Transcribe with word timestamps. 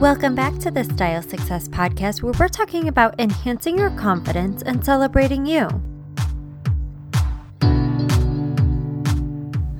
Welcome 0.00 0.34
back 0.34 0.58
to 0.60 0.70
the 0.70 0.82
Style 0.82 1.20
Success 1.20 1.68
Podcast, 1.68 2.22
where 2.22 2.32
we're 2.40 2.48
talking 2.48 2.88
about 2.88 3.20
enhancing 3.20 3.78
your 3.78 3.90
confidence 3.90 4.62
and 4.62 4.82
celebrating 4.82 5.44
you. 5.44 5.68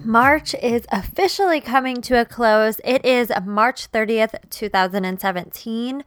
March 0.04 0.54
is 0.62 0.84
officially 0.92 1.62
coming 1.62 2.02
to 2.02 2.20
a 2.20 2.26
close. 2.26 2.82
It 2.84 3.02
is 3.02 3.32
March 3.46 3.90
30th, 3.92 4.34
2017. 4.50 6.04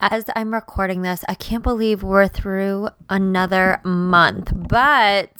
As 0.00 0.24
I'm 0.34 0.52
recording 0.52 1.02
this, 1.02 1.24
I 1.28 1.34
can't 1.34 1.62
believe 1.62 2.02
we're 2.02 2.26
through 2.26 2.88
another 3.08 3.80
month, 3.84 4.50
but 4.56 5.30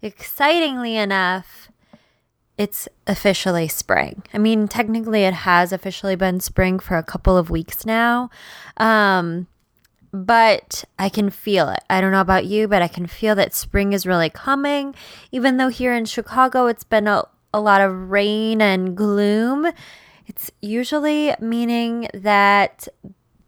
excitingly 0.00 0.96
enough, 0.96 1.69
it's 2.60 2.86
officially 3.06 3.68
spring. 3.68 4.22
I 4.34 4.38
mean, 4.38 4.68
technically, 4.68 5.22
it 5.24 5.32
has 5.32 5.72
officially 5.72 6.14
been 6.14 6.40
spring 6.40 6.78
for 6.78 6.98
a 6.98 7.02
couple 7.02 7.38
of 7.38 7.48
weeks 7.48 7.86
now. 7.86 8.28
Um, 8.76 9.46
but 10.12 10.84
I 10.98 11.08
can 11.08 11.30
feel 11.30 11.70
it. 11.70 11.82
I 11.88 12.02
don't 12.02 12.12
know 12.12 12.20
about 12.20 12.44
you, 12.44 12.68
but 12.68 12.82
I 12.82 12.88
can 12.88 13.06
feel 13.06 13.34
that 13.36 13.54
spring 13.54 13.94
is 13.94 14.04
really 14.04 14.28
coming. 14.28 14.94
Even 15.32 15.56
though 15.56 15.68
here 15.68 15.94
in 15.94 16.04
Chicago 16.04 16.66
it's 16.66 16.84
been 16.84 17.06
a, 17.06 17.24
a 17.54 17.62
lot 17.62 17.80
of 17.80 18.10
rain 18.10 18.60
and 18.60 18.94
gloom, 18.94 19.72
it's 20.26 20.50
usually 20.60 21.34
meaning 21.40 22.08
that 22.12 22.88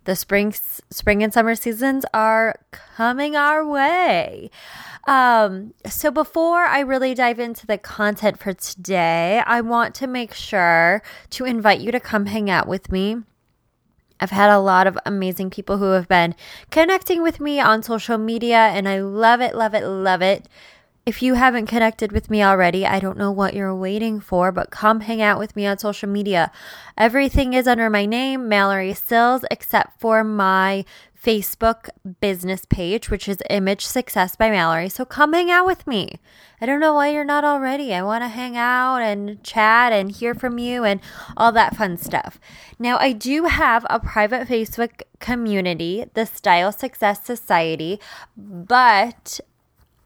the 0.04 0.16
spring 0.16 0.54
spring 0.90 1.22
and 1.22 1.34
summer 1.34 1.54
seasons 1.54 2.06
are 2.14 2.56
coming 2.70 3.36
our 3.36 3.66
way. 3.66 4.50
Um, 5.06 5.74
so 5.88 6.10
before 6.10 6.64
I 6.64 6.80
really 6.80 7.14
dive 7.14 7.40
into 7.40 7.66
the 7.66 7.78
content 7.78 8.38
for 8.38 8.52
today, 8.52 9.42
I 9.44 9.60
want 9.60 9.94
to 9.96 10.06
make 10.06 10.32
sure 10.32 11.02
to 11.30 11.44
invite 11.44 11.80
you 11.80 11.90
to 11.90 12.00
come 12.00 12.26
hang 12.26 12.48
out 12.48 12.68
with 12.68 12.90
me. 12.92 13.16
I've 14.20 14.30
had 14.30 14.50
a 14.50 14.60
lot 14.60 14.86
of 14.86 14.96
amazing 15.04 15.50
people 15.50 15.78
who 15.78 15.90
have 15.90 16.06
been 16.06 16.36
connecting 16.70 17.22
with 17.22 17.40
me 17.40 17.58
on 17.58 17.82
social 17.82 18.18
media, 18.18 18.56
and 18.56 18.88
I 18.88 19.00
love 19.00 19.40
it, 19.40 19.56
love 19.56 19.74
it, 19.74 19.84
love 19.84 20.22
it. 20.22 20.48
If 21.04 21.20
you 21.20 21.34
haven't 21.34 21.66
connected 21.66 22.12
with 22.12 22.30
me 22.30 22.44
already, 22.44 22.86
I 22.86 23.00
don't 23.00 23.18
know 23.18 23.32
what 23.32 23.54
you're 23.54 23.74
waiting 23.74 24.20
for, 24.20 24.52
but 24.52 24.70
come 24.70 25.00
hang 25.00 25.20
out 25.20 25.36
with 25.36 25.56
me 25.56 25.66
on 25.66 25.78
social 25.78 26.08
media. 26.08 26.52
Everything 26.96 27.54
is 27.54 27.66
under 27.66 27.90
my 27.90 28.06
name, 28.06 28.48
Mallory 28.48 28.94
Sills, 28.94 29.44
except 29.50 30.00
for 30.00 30.22
my 30.22 30.84
Facebook 31.20 31.88
business 32.20 32.64
page, 32.68 33.10
which 33.10 33.28
is 33.28 33.42
Image 33.50 33.84
Success 33.84 34.36
by 34.36 34.50
Mallory. 34.50 34.88
So 34.88 35.04
come 35.04 35.32
hang 35.32 35.50
out 35.50 35.66
with 35.66 35.88
me. 35.88 36.20
I 36.60 36.66
don't 36.66 36.78
know 36.78 36.94
why 36.94 37.08
you're 37.08 37.24
not 37.24 37.44
already. 37.44 37.92
I 37.92 38.02
want 38.02 38.22
to 38.22 38.28
hang 38.28 38.56
out 38.56 38.98
and 38.98 39.42
chat 39.42 39.92
and 39.92 40.10
hear 40.10 40.34
from 40.34 40.58
you 40.58 40.84
and 40.84 41.00
all 41.36 41.50
that 41.50 41.74
fun 41.74 41.96
stuff. 41.96 42.38
Now, 42.78 42.96
I 42.98 43.10
do 43.12 43.46
have 43.46 43.84
a 43.90 43.98
private 43.98 44.46
Facebook 44.46 45.02
community, 45.18 46.04
the 46.14 46.26
Style 46.26 46.70
Success 46.70 47.24
Society, 47.24 47.98
but 48.36 49.40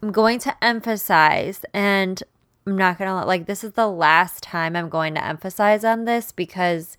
I'm 0.07 0.13
going 0.13 0.39
to 0.39 0.65
emphasize, 0.65 1.65
and 1.75 2.23
I'm 2.65 2.79
not 2.79 2.97
going 2.97 3.11
to 3.11 3.27
like 3.27 3.47
this 3.47 3.65
is 3.65 3.73
the 3.73 3.89
last 3.89 4.41
time 4.41 4.77
I'm 4.77 4.89
going 4.89 5.15
to 5.15 5.25
emphasize 5.25 5.85
on 5.85 6.05
this 6.05 6.31
because 6.31 6.97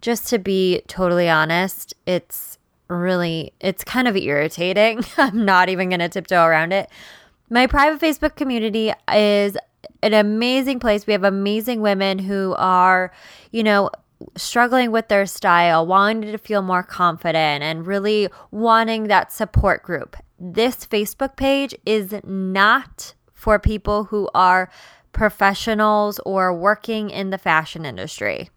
just 0.00 0.26
to 0.30 0.40
be 0.40 0.82
totally 0.88 1.28
honest, 1.28 1.94
it's 2.04 2.58
really 2.88 3.52
it's 3.60 3.84
kind 3.84 4.08
of 4.08 4.16
irritating. 4.16 5.04
I'm 5.18 5.44
not 5.44 5.68
even 5.68 5.90
going 5.90 6.00
to 6.00 6.08
tiptoe 6.08 6.44
around 6.44 6.72
it. 6.72 6.90
My 7.48 7.68
private 7.68 8.00
Facebook 8.00 8.34
community 8.34 8.92
is 9.14 9.56
an 10.02 10.12
amazing 10.12 10.80
place. 10.80 11.06
We 11.06 11.12
have 11.12 11.22
amazing 11.22 11.80
women 11.80 12.18
who 12.18 12.56
are, 12.58 13.12
you 13.52 13.62
know, 13.62 13.88
struggling 14.36 14.90
with 14.90 15.06
their 15.06 15.26
style, 15.26 15.86
wanting 15.86 16.32
to 16.32 16.38
feel 16.38 16.62
more 16.62 16.82
confident, 16.82 17.62
and 17.62 17.86
really 17.86 18.28
wanting 18.50 19.04
that 19.04 19.32
support 19.32 19.84
group 19.84 20.16
this 20.42 20.84
Facebook 20.84 21.36
page 21.36 21.72
is 21.86 22.14
not 22.24 23.14
for 23.32 23.60
people 23.60 24.04
who 24.04 24.28
are 24.34 24.68
professionals 25.12 26.18
or 26.26 26.52
working 26.52 27.10
in 27.10 27.30
the 27.30 27.38
fashion 27.38 27.86
industry. 27.86 28.50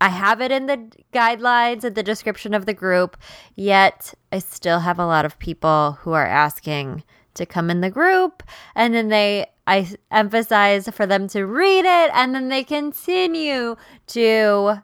I 0.00 0.08
have 0.08 0.40
it 0.40 0.50
in 0.50 0.66
the 0.66 0.90
guidelines 1.12 1.84
and 1.84 1.94
the 1.94 2.02
description 2.02 2.52
of 2.52 2.66
the 2.66 2.74
group, 2.74 3.16
yet 3.54 4.12
I 4.32 4.40
still 4.40 4.80
have 4.80 4.98
a 4.98 5.06
lot 5.06 5.24
of 5.24 5.38
people 5.38 5.98
who 6.00 6.12
are 6.12 6.26
asking 6.26 7.04
to 7.34 7.46
come 7.46 7.70
in 7.70 7.80
the 7.80 7.90
group 7.90 8.42
and 8.74 8.92
then 8.94 9.08
they 9.08 9.46
I 9.68 9.88
emphasize 10.10 10.88
for 10.88 11.06
them 11.06 11.28
to 11.28 11.44
read 11.44 11.84
it 11.84 12.10
and 12.12 12.34
then 12.34 12.48
they 12.48 12.64
continue 12.64 13.76
to 14.08 14.82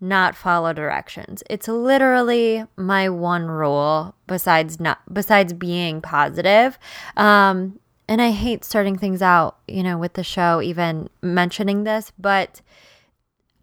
not 0.00 0.36
follow 0.36 0.72
directions. 0.72 1.42
It's 1.48 1.68
literally 1.68 2.64
my 2.76 3.08
one 3.08 3.46
rule 3.46 4.14
besides 4.26 4.78
not 4.78 4.98
besides 5.12 5.52
being 5.52 6.00
positive. 6.00 6.78
Um 7.16 7.80
and 8.08 8.22
I 8.22 8.30
hate 8.30 8.64
starting 8.64 8.96
things 8.96 9.20
out, 9.20 9.58
you 9.66 9.82
know, 9.82 9.98
with 9.98 10.12
the 10.12 10.22
show 10.22 10.62
even 10.62 11.08
mentioning 11.22 11.84
this, 11.84 12.12
but 12.18 12.60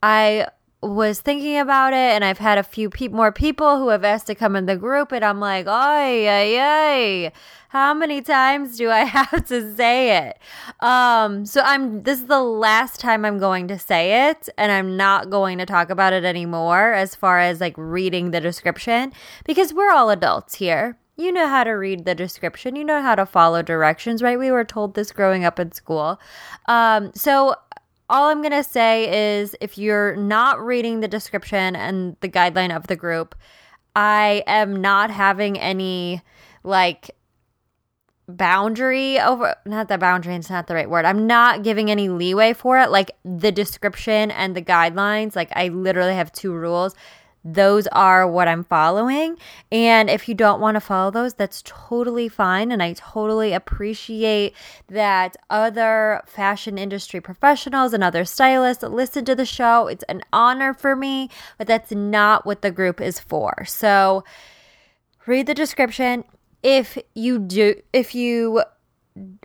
I 0.02 0.48
was 0.84 1.22
thinking 1.22 1.58
about 1.58 1.94
it 1.94 2.12
and 2.14 2.26
I've 2.26 2.40
had 2.40 2.58
a 2.58 2.64
few 2.64 2.90
pe- 2.90 3.08
more 3.08 3.32
people 3.32 3.80
who 3.80 3.90
have 3.90 4.04
asked 4.04 4.28
to 4.28 4.36
come 4.36 4.56
in 4.56 4.66
the 4.66 4.76
group 4.76 5.12
and 5.12 5.24
I'm 5.24 5.40
like, 5.40 5.66
ay, 5.68 6.28
ay, 6.28 6.58
ay, 6.60 7.32
how 7.70 7.94
many 7.94 8.22
times 8.22 8.78
do 8.78 8.90
I 8.90 9.00
have 9.06 9.46
to 9.46 9.76
say 9.76 10.18
it? 10.18 10.40
Um, 10.80 11.46
so 11.46 11.62
I'm, 11.62 12.04
this 12.04 12.20
is 12.20 12.26
the 12.26 12.44
last 12.44 13.00
time 13.00 13.24
I'm 13.24 13.40
going 13.40 13.68
to 13.70 13.80
say 13.80 14.30
it 14.30 14.50
and 14.58 14.72
I'm 14.72 14.98
not 14.98 15.30
going 15.30 15.58
to 15.60 15.66
talk 15.66 15.90
about 15.90 16.14
it 16.14 16.26
anymore 16.26 16.94
as 16.94 17.16
far 17.16 17.40
as 17.40 17.62
like 17.62 17.76
reading 17.78 18.32
the 18.32 18.42
description 18.42 19.14
because 19.46 19.74
we're 19.74 19.92
all 19.92 20.10
adults 20.10 20.56
here. 20.56 20.98
You 21.16 21.32
know 21.32 21.48
how 21.48 21.64
to 21.64 21.72
read 21.72 22.06
the 22.06 22.16
description. 22.16 22.76
You 22.76 22.84
know 22.84 23.02
how 23.02 23.14
to 23.14 23.28
follow 23.28 23.62
directions, 23.62 24.24
right? 24.24 24.38
We 24.38 24.50
were 24.50 24.64
told 24.64 24.96
this 24.96 25.12
growing 25.12 25.46
up 25.46 25.60
in 25.60 25.72
school. 25.72 26.20
Um, 26.68 27.12
so 27.14 27.56
all 28.10 28.30
I'm 28.30 28.42
going 28.42 28.52
to 28.52 28.64
say 28.64 29.38
is 29.38 29.56
if 29.62 29.78
you're 29.78 30.16
not 30.16 30.64
reading 30.64 31.00
the 31.00 31.08
description 31.08 31.76
and 31.76 32.16
the 32.20 32.30
guideline 32.30 32.76
of 32.76 32.88
the 32.88 32.96
group, 32.96 33.36
I 33.96 34.44
am 34.48 34.82
not 34.82 35.12
having 35.12 35.58
any 35.60 36.22
like 36.64 37.12
boundary 38.28 39.20
over 39.20 39.54
not 39.66 39.90
the 39.90 39.98
boundary 39.98 40.34
it's 40.36 40.50
not 40.50 40.68
the 40.68 40.74
right 40.74 40.90
word. 40.90 41.06
I'm 41.06 41.28
not 41.28 41.64
giving 41.64 41.92
any 41.92 42.10
leeway 42.10 42.54
for 42.54 42.80
it. 42.80 42.90
Like 42.90 43.12
the 43.26 43.52
description 43.52 44.32
and 44.32 44.56
the 44.56 44.62
guidelines 44.62 45.36
like 45.36 45.50
i 45.54 45.68
literally 45.68 46.16
have 46.16 46.32
two 46.32 46.54
rules 46.54 46.96
those 47.46 47.88
are 47.88 48.28
what 48.28 48.48
I'm 48.48 48.64
following. 48.64 49.38
And 49.72 50.10
if 50.10 50.30
you 50.30 50.36
don't 50.36 50.62
want 50.62 50.76
to 50.76 50.82
follow 50.82 51.12
those, 51.12 51.34
that's 51.34 51.62
totally 51.66 52.30
fine. 52.30 52.72
And 52.72 52.82
I 52.82 52.94
totally 52.94 53.54
appreciate 53.54 54.56
that 54.88 55.36
other 55.50 56.22
fashion 56.26 56.78
industry 56.78 57.20
professionals 57.20 57.94
and 57.94 58.04
other 58.04 58.24
stylists 58.24 58.84
listen 58.84 59.26
to 59.26 59.36
the 59.36 59.46
show. 59.46 59.88
It's 59.88 60.04
an 60.08 60.22
honor 60.32 60.74
for 60.74 60.96
me, 60.96 61.30
but 61.58 61.68
that's 61.68 61.92
not 61.92 62.46
what 62.46 62.62
the 62.62 62.72
group 62.72 63.02
is 63.02 63.20
for. 63.20 63.66
So 63.66 64.24
read 65.26 65.48
the 65.48 65.54
description. 65.54 66.24
If 66.62 66.98
you 67.14 67.40
do, 67.40 67.76
if 67.92 68.16
you 68.16 68.64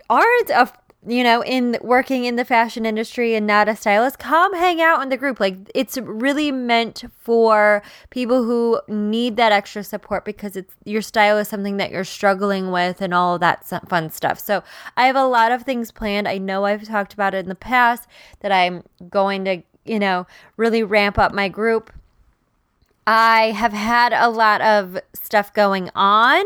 aren't 0.09 0.49
a 0.49 0.71
you 1.07 1.23
know, 1.23 1.41
in 1.41 1.77
working 1.81 2.25
in 2.25 2.35
the 2.35 2.43
fashion 2.43 2.85
industry 2.85 3.33
and 3.33 3.47
not 3.47 3.69
a 3.69 3.75
stylist, 3.75 4.19
come 4.19 4.53
hang 4.53 4.81
out 4.81 5.01
in 5.01 5.07
the 5.07 5.15
group. 5.15 5.39
Like 5.39 5.55
it's 5.73 5.97
really 5.97 6.51
meant 6.51 7.05
for 7.17 7.81
people 8.09 8.43
who 8.43 8.81
need 8.87 9.37
that 9.37 9.53
extra 9.53 9.83
support 9.83 10.25
because 10.25 10.57
it's 10.57 10.75
your 10.83 11.01
style 11.01 11.37
is 11.37 11.47
something 11.47 11.77
that 11.77 11.89
you're 11.91 12.03
struggling 12.03 12.71
with 12.71 13.01
and 13.01 13.13
all 13.13 13.39
that 13.39 13.65
fun 13.87 14.09
stuff. 14.09 14.39
So 14.39 14.61
I 14.97 15.05
have 15.07 15.15
a 15.15 15.25
lot 15.25 15.53
of 15.53 15.63
things 15.63 15.91
planned. 15.91 16.27
I 16.27 16.37
know 16.37 16.65
I've 16.65 16.83
talked 16.83 17.13
about 17.13 17.33
it 17.33 17.39
in 17.39 17.49
the 17.49 17.55
past 17.55 18.07
that 18.41 18.51
I'm 18.51 18.83
going 19.09 19.45
to, 19.45 19.61
you 19.85 19.99
know, 19.99 20.27
really 20.57 20.83
ramp 20.83 21.17
up 21.17 21.33
my 21.33 21.47
group. 21.47 21.93
I 23.07 23.51
have 23.51 23.73
had 23.73 24.11
a 24.11 24.29
lot 24.29 24.61
of 24.61 24.99
stuff 25.13 25.53
going 25.53 25.89
on 25.95 26.43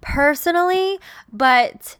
personally, 0.00 0.98
but 1.30 1.96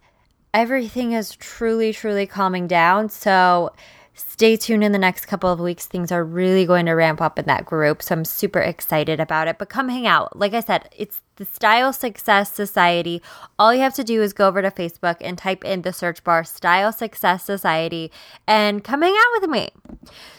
everything 0.56 1.12
is 1.12 1.36
truly, 1.36 1.92
truly 1.92 2.26
calming 2.26 2.66
down. 2.66 3.10
So 3.10 3.72
stay 4.14 4.56
tuned 4.56 4.82
in 4.82 4.92
the 4.92 4.98
next 4.98 5.26
couple 5.26 5.52
of 5.52 5.60
weeks. 5.60 5.84
Things 5.84 6.10
are 6.10 6.24
really 6.24 6.64
going 6.64 6.86
to 6.86 6.92
ramp 6.92 7.20
up 7.20 7.38
in 7.38 7.44
that 7.44 7.66
group. 7.66 8.02
So 8.02 8.14
I'm 8.14 8.24
super 8.24 8.60
excited 8.60 9.20
about 9.20 9.48
it. 9.48 9.58
But 9.58 9.68
come 9.68 9.90
hang 9.90 10.06
out. 10.06 10.34
Like 10.34 10.54
I 10.54 10.60
said, 10.60 10.88
it's 10.96 11.20
the 11.36 11.44
Style 11.44 11.92
Success 11.92 12.50
Society. 12.50 13.20
All 13.58 13.74
you 13.74 13.82
have 13.82 13.92
to 13.96 14.04
do 14.04 14.22
is 14.22 14.32
go 14.32 14.48
over 14.48 14.62
to 14.62 14.70
Facebook 14.70 15.16
and 15.20 15.36
type 15.36 15.62
in 15.62 15.82
the 15.82 15.92
search 15.92 16.24
bar 16.24 16.42
Style 16.42 16.90
Success 16.90 17.44
Society 17.44 18.10
and 18.48 18.82
come 18.82 19.02
hang 19.02 19.14
out 19.14 19.42
with 19.42 19.50
me. 19.50 19.68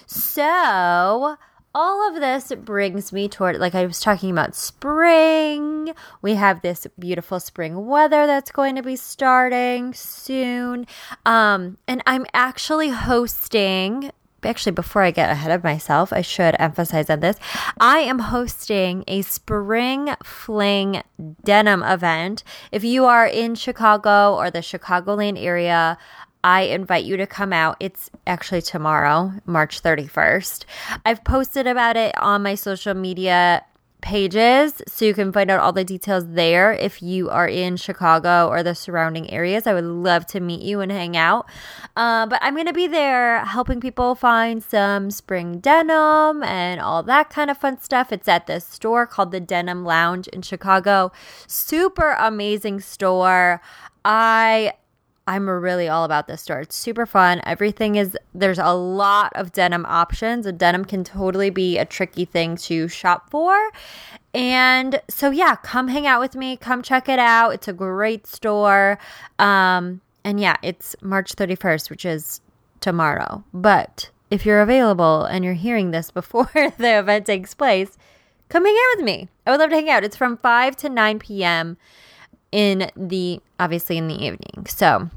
So 0.07 1.37
all 1.77 2.09
of 2.09 2.15
this 2.15 2.51
brings 2.65 3.13
me 3.13 3.29
toward, 3.29 3.59
like 3.59 3.75
I 3.75 3.85
was 3.85 3.99
talking 3.99 4.31
about, 4.31 4.55
spring. 4.55 5.93
We 6.23 6.33
have 6.33 6.63
this 6.63 6.87
beautiful 6.97 7.39
spring 7.39 7.85
weather 7.85 8.25
that's 8.25 8.49
going 8.49 8.77
to 8.77 8.81
be 8.81 8.95
starting 8.95 9.93
soon. 9.93 10.87
Um, 11.23 11.77
and 11.87 12.01
I'm 12.07 12.25
actually 12.33 12.89
hosting 12.89 14.09
actually, 14.43 14.71
before 14.71 15.01
I 15.01 15.11
get 15.11 15.29
ahead 15.29 15.51
of 15.51 15.63
myself, 15.63 16.13
I 16.13 16.21
should 16.21 16.55
emphasize 16.59 17.09
on 17.09 17.19
this. 17.19 17.37
I 17.79 17.99
am 17.99 18.19
hosting 18.19 19.03
a 19.07 19.21
spring 19.21 20.15
fling 20.23 21.03
denim 21.43 21.83
event. 21.83 22.43
If 22.71 22.83
you 22.83 23.05
are 23.05 23.27
in 23.27 23.55
Chicago 23.55 24.35
or 24.35 24.49
the 24.49 24.59
Chicagoland 24.59 25.41
area, 25.41 25.97
I 26.47 26.61
invite 26.61 27.03
you 27.03 27.17
to 27.17 27.27
come 27.27 27.51
out. 27.51 27.75
It's 27.81 28.09
actually 28.25 28.61
tomorrow, 28.61 29.33
March 29.45 29.83
31st. 29.83 30.63
I've 31.05 31.21
posted 31.25 31.67
about 31.67 31.97
it 31.97 32.17
on 32.17 32.41
my 32.41 32.55
social 32.55 32.93
media 32.93 33.65
pages 33.99 34.81
so 34.87 35.03
you 35.03 35.13
can 35.13 35.33
find 35.33 35.51
out 35.51 35.59
all 35.59 35.73
the 35.73 35.83
details 35.83 36.25
there 36.25 36.71
if 36.71 37.01
you 37.01 37.29
are 37.29 37.49
in 37.49 37.75
Chicago 37.75 38.47
or 38.47 38.63
the 38.63 38.75
surrounding 38.75 39.29
areas. 39.29 39.67
I 39.67 39.73
would 39.73 39.83
love 39.83 40.25
to 40.27 40.39
meet 40.39 40.61
you 40.61 40.79
and 40.79 40.89
hang 40.89 41.17
out. 41.17 41.49
Uh, 41.97 42.25
but 42.27 42.39
I'm 42.41 42.53
going 42.53 42.67
to 42.67 42.73
be 42.73 42.87
there 42.87 43.43
helping 43.43 43.81
people 43.81 44.15
find 44.15 44.63
some 44.63 45.11
spring 45.11 45.59
denim 45.59 46.43
and 46.43 46.79
all 46.79 47.03
that 47.03 47.29
kind 47.29 47.51
of 47.51 47.57
fun 47.57 47.81
stuff. 47.81 48.13
It's 48.13 48.29
at 48.29 48.47
this 48.47 48.65
store 48.65 49.05
called 49.05 49.31
the 49.31 49.41
Denim 49.41 49.83
Lounge 49.83 50.29
in 50.29 50.43
Chicago. 50.43 51.11
Super 51.45 52.11
amazing 52.11 52.79
store. 52.79 53.61
I 54.05 54.71
I'm 55.27 55.49
really 55.49 55.89
all 55.89 56.05
about 56.05 56.27
this 56.27 56.41
store. 56.41 56.61
It's 56.61 56.75
super 56.75 57.05
fun. 57.05 57.41
Everything 57.43 57.95
is 57.95 58.17
there's 58.33 58.59
a 58.59 58.71
lot 58.71 59.33
of 59.35 59.51
denim 59.51 59.85
options. 59.85 60.45
A 60.45 60.53
denim 60.53 60.85
can 60.85 61.03
totally 61.03 61.49
be 61.49 61.77
a 61.77 61.83
tricky 61.83 62.23
thing 62.23 62.55
to 62.57 62.87
shop 62.87 63.29
for. 63.29 63.71
And 64.33 65.01
so 65.09 65.29
yeah, 65.29 65.57
come 65.57 65.89
hang 65.89 66.07
out 66.07 66.21
with 66.21 66.35
me. 66.35 66.55
Come 66.55 66.81
check 66.81 67.09
it 67.09 67.19
out. 67.19 67.49
It's 67.53 67.67
a 67.67 67.73
great 67.73 68.25
store. 68.25 68.97
Um 69.37 69.99
and 70.23 70.39
yeah, 70.39 70.55
it's 70.63 70.95
March 71.01 71.35
31st, 71.35 71.89
which 71.89 72.05
is 72.05 72.39
tomorrow. 72.79 73.43
But 73.53 74.09
if 74.31 74.45
you're 74.45 74.61
available 74.61 75.25
and 75.25 75.43
you're 75.43 75.53
hearing 75.53 75.91
this 75.91 76.09
before 76.21 76.49
the 76.53 76.99
event 76.99 77.25
takes 77.25 77.53
place, 77.53 77.97
come 78.47 78.63
hang 78.63 78.73
out 78.75 78.97
with 78.97 79.05
me. 79.05 79.27
I 79.45 79.51
would 79.51 79.59
love 79.59 79.71
to 79.71 79.75
hang 79.75 79.89
out. 79.89 80.05
It's 80.05 80.15
from 80.15 80.37
5 80.37 80.77
to 80.77 80.89
9 80.89 81.19
p.m 81.19 81.77
in 82.57 82.89
the 82.95 83.39
obviously 83.59 83.99
in 83.99 84.07
the 84.07 84.15
evening. 84.15 84.65
So 84.67 85.11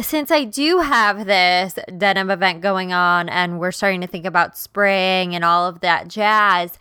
since 0.00 0.30
I 0.30 0.44
do 0.44 0.78
have 0.78 1.26
this 1.26 1.76
denim 1.98 2.30
event 2.30 2.60
going 2.60 2.92
on 2.92 3.28
and 3.28 3.58
we're 3.58 3.72
starting 3.72 4.00
to 4.02 4.06
think 4.06 4.24
about 4.24 4.56
spring 4.56 5.34
and 5.34 5.44
all 5.44 5.66
of 5.66 5.80
that 5.80 6.06
jazz, 6.06 6.78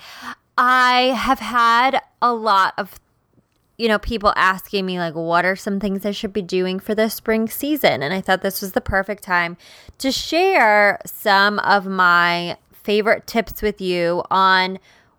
I 0.60 1.16
have 1.18 1.40
had 1.40 2.02
a 2.22 2.32
lot 2.32 2.76
of 2.78 3.00
you 3.80 3.88
know 3.88 3.98
people 3.98 4.32
asking 4.36 4.86
me 4.86 5.00
like 5.00 5.16
what 5.16 5.44
are 5.44 5.56
some 5.56 5.80
things 5.80 6.06
I 6.06 6.12
should 6.12 6.32
be 6.32 6.44
doing 6.44 6.80
for 6.80 6.94
the 6.94 7.10
spring 7.10 7.48
season 7.48 8.04
and 8.04 8.14
I 8.14 8.22
thought 8.22 8.44
this 8.44 8.62
was 8.62 8.74
the 8.74 8.82
perfect 8.82 9.24
time 9.24 9.58
to 9.98 10.12
share 10.12 11.00
some 11.04 11.58
of 11.60 11.88
my 11.88 12.58
favorite 12.72 13.26
tips 13.26 13.64
with 13.64 13.82
you 13.82 14.24
on 14.30 14.78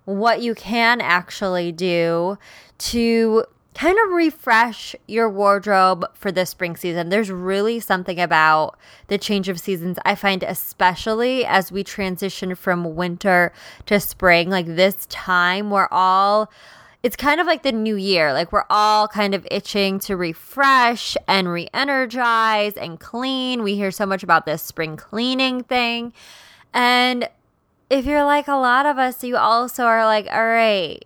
what 0.08 0.40
you 0.40 0.54
can 0.54 1.02
actually 1.02 1.70
do 1.70 2.38
to 2.78 3.44
kind 3.74 3.98
of 4.06 4.10
refresh 4.10 4.96
your 5.06 5.28
wardrobe 5.28 6.04
for 6.14 6.32
the 6.32 6.46
spring 6.46 6.76
season. 6.76 7.10
There's 7.10 7.30
really 7.30 7.78
something 7.78 8.18
about 8.18 8.78
the 9.08 9.18
change 9.18 9.50
of 9.50 9.60
seasons. 9.60 9.98
I 10.06 10.14
find, 10.14 10.42
especially 10.42 11.44
as 11.44 11.70
we 11.70 11.84
transition 11.84 12.54
from 12.54 12.96
winter 12.96 13.52
to 13.84 14.00
spring, 14.00 14.48
like 14.48 14.64
this 14.64 15.06
time, 15.10 15.70
we're 15.70 15.88
all. 15.90 16.50
It's 17.02 17.14
kind 17.14 17.38
of 17.38 17.46
like 17.46 17.62
the 17.62 17.70
new 17.70 17.94
year. 17.94 18.32
Like 18.32 18.50
we're 18.50 18.64
all 18.70 19.08
kind 19.08 19.34
of 19.34 19.46
itching 19.50 20.00
to 20.00 20.16
refresh 20.16 21.16
and 21.28 21.52
re 21.52 21.68
energize 21.74 22.78
and 22.78 22.98
clean. 22.98 23.62
We 23.62 23.74
hear 23.74 23.90
so 23.90 24.06
much 24.06 24.22
about 24.22 24.46
this 24.46 24.62
spring 24.62 24.96
cleaning 24.96 25.62
thing. 25.62 26.14
And 26.72 27.28
if 27.90 28.04
you're 28.04 28.24
like 28.24 28.48
a 28.48 28.56
lot 28.56 28.86
of 28.86 28.98
us, 28.98 29.24
you 29.24 29.36
also 29.36 29.84
are 29.84 30.04
like, 30.04 30.26
all 30.30 30.46
right, 30.46 31.04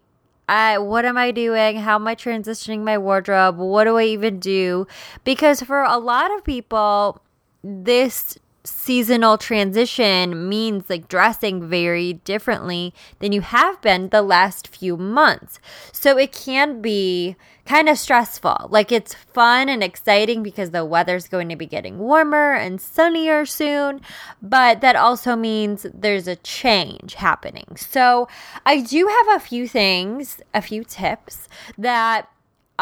I, 0.49 0.79
what 0.79 1.05
am 1.05 1.17
I 1.17 1.31
doing? 1.31 1.77
How 1.77 1.97
am 1.97 2.07
I 2.09 2.15
transitioning 2.15 2.81
my 2.81 2.99
wardrobe? 2.99 3.57
What 3.57 3.85
do 3.85 3.99
I 3.99 4.05
even 4.05 4.39
do? 4.39 4.87
Because 5.25 5.63
for 5.63 5.83
a 5.83 5.99
lot 5.99 6.35
of 6.37 6.45
people, 6.45 7.23
this 7.63 8.39
seasonal 8.65 9.39
transition 9.39 10.49
means 10.49 10.89
like 10.89 11.09
dressing 11.09 11.69
very 11.69 12.15
differently 12.15 12.95
than 13.19 13.33
you 13.33 13.41
have 13.41 13.81
been 13.83 14.09
the 14.09 14.23
last 14.23 14.69
few 14.69 14.97
months. 14.97 15.59
So 15.93 16.17
it 16.17 16.33
can 16.33 16.81
be 16.81 17.37
kind 17.65 17.89
of 17.89 17.99
stressful. 17.99 18.69
Like 18.71 18.91
it's 18.91 19.15
fun 19.15 19.69
and 19.69 19.83
exciting 19.83 20.43
because 20.43 20.71
the 20.71 20.85
weather's 20.85 21.29
going 21.29 21.49
to 21.49 21.57
be 21.57 21.67
getting 21.67 21.99
warmer 21.99 22.55
and 22.55 22.81
sunnier 22.81 23.47
soon, 23.47 24.01
but 24.41 24.81
that 24.81 24.97
also 24.97 25.37
means 25.37 25.87
there's 25.95 26.27
a 26.27 26.37
change 26.37 27.15
happening. 27.15 27.77
So 27.77 28.29
I 28.67 28.81
do 28.81 29.07
have 29.07 29.37
a 29.37 29.45
few 29.45 29.69
things, 29.69 30.39
a 30.53 30.63
few 30.63 30.85
tips 30.85 31.49
that 31.79 32.29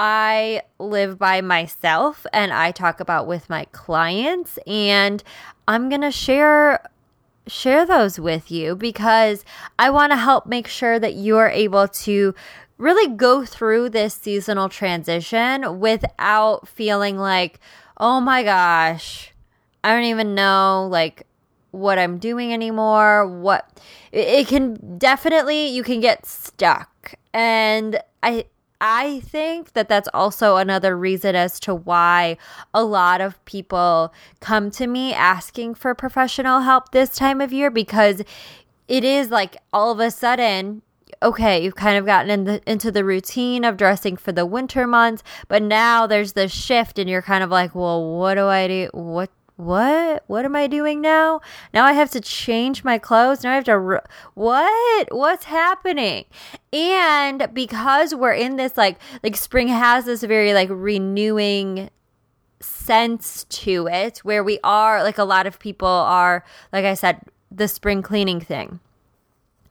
I 0.02 0.62
live 0.78 1.18
by 1.18 1.42
myself 1.42 2.26
and 2.32 2.54
I 2.54 2.70
talk 2.72 3.00
about 3.00 3.26
with 3.26 3.50
my 3.50 3.66
clients 3.66 4.58
and 4.66 5.22
I'm 5.68 5.90
going 5.90 6.00
to 6.00 6.10
share 6.10 6.82
share 7.46 7.84
those 7.84 8.18
with 8.18 8.50
you 8.50 8.76
because 8.76 9.44
I 9.78 9.90
want 9.90 10.12
to 10.12 10.16
help 10.16 10.46
make 10.46 10.68
sure 10.68 10.98
that 10.98 11.16
you're 11.16 11.48
able 11.50 11.86
to 11.86 12.34
really 12.78 13.14
go 13.14 13.44
through 13.44 13.90
this 13.90 14.14
seasonal 14.14 14.70
transition 14.70 15.80
without 15.80 16.66
feeling 16.66 17.18
like, 17.18 17.60
"Oh 17.98 18.22
my 18.22 18.42
gosh, 18.42 19.34
I 19.84 19.92
don't 19.92 20.04
even 20.04 20.34
know 20.34 20.88
like 20.90 21.26
what 21.72 21.98
I'm 21.98 22.16
doing 22.16 22.54
anymore." 22.54 23.26
What 23.26 23.68
it 24.12 24.48
can 24.48 24.96
definitely 24.96 25.66
you 25.66 25.82
can 25.82 26.00
get 26.00 26.24
stuck. 26.24 27.16
And 27.34 28.00
I 28.22 28.46
I 28.80 29.20
think 29.20 29.74
that 29.74 29.88
that's 29.88 30.08
also 30.14 30.56
another 30.56 30.96
reason 30.96 31.36
as 31.36 31.60
to 31.60 31.74
why 31.74 32.38
a 32.72 32.82
lot 32.82 33.20
of 33.20 33.44
people 33.44 34.12
come 34.40 34.70
to 34.72 34.86
me 34.86 35.12
asking 35.12 35.74
for 35.74 35.94
professional 35.94 36.60
help 36.60 36.92
this 36.92 37.14
time 37.14 37.40
of 37.40 37.52
year 37.52 37.70
because 37.70 38.22
it 38.88 39.04
is 39.04 39.30
like 39.30 39.56
all 39.72 39.92
of 39.92 40.00
a 40.00 40.10
sudden 40.10 40.82
okay, 41.22 41.62
you've 41.62 41.74
kind 41.74 41.98
of 41.98 42.06
gotten 42.06 42.30
in 42.30 42.44
the, 42.44 42.70
into 42.70 42.90
the 42.90 43.04
routine 43.04 43.64
of 43.64 43.76
dressing 43.76 44.16
for 44.16 44.32
the 44.32 44.46
winter 44.46 44.86
months, 44.86 45.22
but 45.48 45.62
now 45.62 46.06
there's 46.06 46.32
this 46.32 46.52
shift 46.52 46.98
and 46.98 47.10
you're 47.10 47.20
kind 47.20 47.44
of 47.44 47.50
like, 47.50 47.74
well, 47.74 48.18
what 48.18 48.34
do 48.34 48.46
I 48.46 48.66
do? 48.66 48.88
What 48.92 49.30
what? 49.60 50.24
What 50.26 50.44
am 50.44 50.56
i 50.56 50.66
doing 50.66 51.00
now? 51.00 51.40
Now 51.72 51.84
i 51.84 51.92
have 51.92 52.10
to 52.12 52.20
change 52.20 52.84
my 52.84 52.98
clothes. 52.98 53.44
Now 53.44 53.52
i 53.52 53.54
have 53.54 53.64
to 53.64 53.78
re- 53.78 54.00
what? 54.34 55.08
What's 55.14 55.44
happening? 55.44 56.24
And 56.72 57.48
because 57.52 58.14
we're 58.14 58.32
in 58.32 58.56
this 58.56 58.76
like 58.76 58.98
like 59.22 59.36
spring 59.36 59.68
has 59.68 60.04
this 60.04 60.22
very 60.22 60.54
like 60.54 60.68
renewing 60.70 61.90
sense 62.60 63.44
to 63.44 63.88
it 63.90 64.18
where 64.18 64.44
we 64.44 64.58
are 64.62 65.02
like 65.02 65.18
a 65.18 65.24
lot 65.24 65.46
of 65.46 65.58
people 65.58 65.88
are 65.88 66.44
like 66.72 66.84
i 66.84 66.92
said 66.92 67.18
the 67.50 67.66
spring 67.66 68.02
cleaning 68.02 68.38
thing 68.38 68.80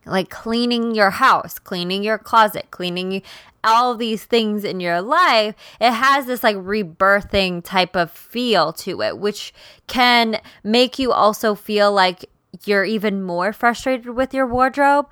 like 0.06 0.30
cleaning 0.30 0.96
your 0.96 1.12
house, 1.12 1.60
cleaning 1.60 2.04
your 2.04 2.18
closet, 2.18 2.68
cleaning 2.72 3.22
all 3.64 3.96
these 3.96 4.24
things 4.24 4.64
in 4.64 4.80
your 4.80 5.02
life, 5.02 5.56
it 5.82 5.92
has 5.92 6.26
this 6.26 6.44
like 6.44 6.56
rebirthing 6.56 7.64
type 7.64 7.96
of 7.96 8.12
feel 8.12 8.72
to 8.74 9.02
it, 9.02 9.18
which 9.18 9.54
can 9.88 10.40
make 10.64 10.98
you 10.98 11.12
also 11.12 11.56
feel 11.56 11.92
like 11.92 12.26
you're 12.66 12.86
even 12.86 13.22
more 13.22 13.54
frustrated 13.54 14.10
with 14.10 14.34
your 14.34 14.48
wardrobe 14.48 15.08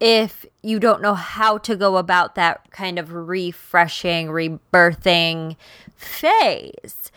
if 0.00 0.46
you 0.62 0.78
don't 0.78 1.02
know 1.02 1.14
how 1.14 1.58
to 1.58 1.74
go 1.74 1.96
about 1.96 2.34
that 2.36 2.70
kind 2.70 2.98
of 2.98 3.12
refreshing, 3.12 4.28
rebirthing 4.28 5.56
phase. 5.96 7.10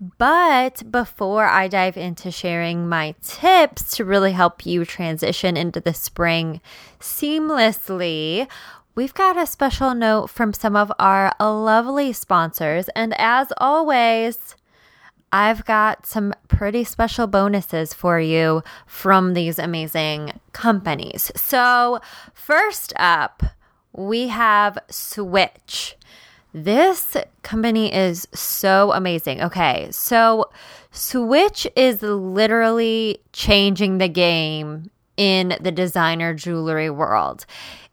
But 0.00 0.90
before 0.90 1.46
I 1.46 1.68
dive 1.68 1.96
into 1.96 2.30
sharing 2.30 2.88
my 2.88 3.14
tips 3.22 3.96
to 3.96 4.04
really 4.04 4.32
help 4.32 4.66
you 4.66 4.84
transition 4.84 5.56
into 5.56 5.80
the 5.80 5.94
spring 5.94 6.60
seamlessly, 7.00 8.48
we've 8.94 9.14
got 9.14 9.36
a 9.36 9.46
special 9.46 9.94
note 9.94 10.28
from 10.28 10.52
some 10.52 10.76
of 10.76 10.92
our 10.98 11.32
lovely 11.40 12.12
sponsors. 12.12 12.88
And 12.94 13.14
as 13.18 13.52
always, 13.58 14.54
I've 15.32 15.64
got 15.64 16.06
some 16.06 16.34
pretty 16.48 16.84
special 16.84 17.26
bonuses 17.26 17.92
for 17.92 18.20
you 18.20 18.62
from 18.86 19.34
these 19.34 19.58
amazing 19.58 20.40
companies. 20.52 21.32
So, 21.36 22.00
first 22.32 22.92
up, 22.96 23.42
we 23.92 24.28
have 24.28 24.78
Switch. 24.90 25.96
This 26.56 27.18
company 27.42 27.92
is 27.92 28.26
so 28.32 28.90
amazing. 28.92 29.42
Okay, 29.42 29.88
so 29.90 30.48
Switch 30.90 31.66
is 31.76 32.00
literally 32.00 33.18
changing 33.34 33.98
the 33.98 34.08
game 34.08 34.90
in 35.18 35.54
the 35.60 35.70
designer 35.70 36.32
jewelry 36.32 36.88
world. 36.88 37.44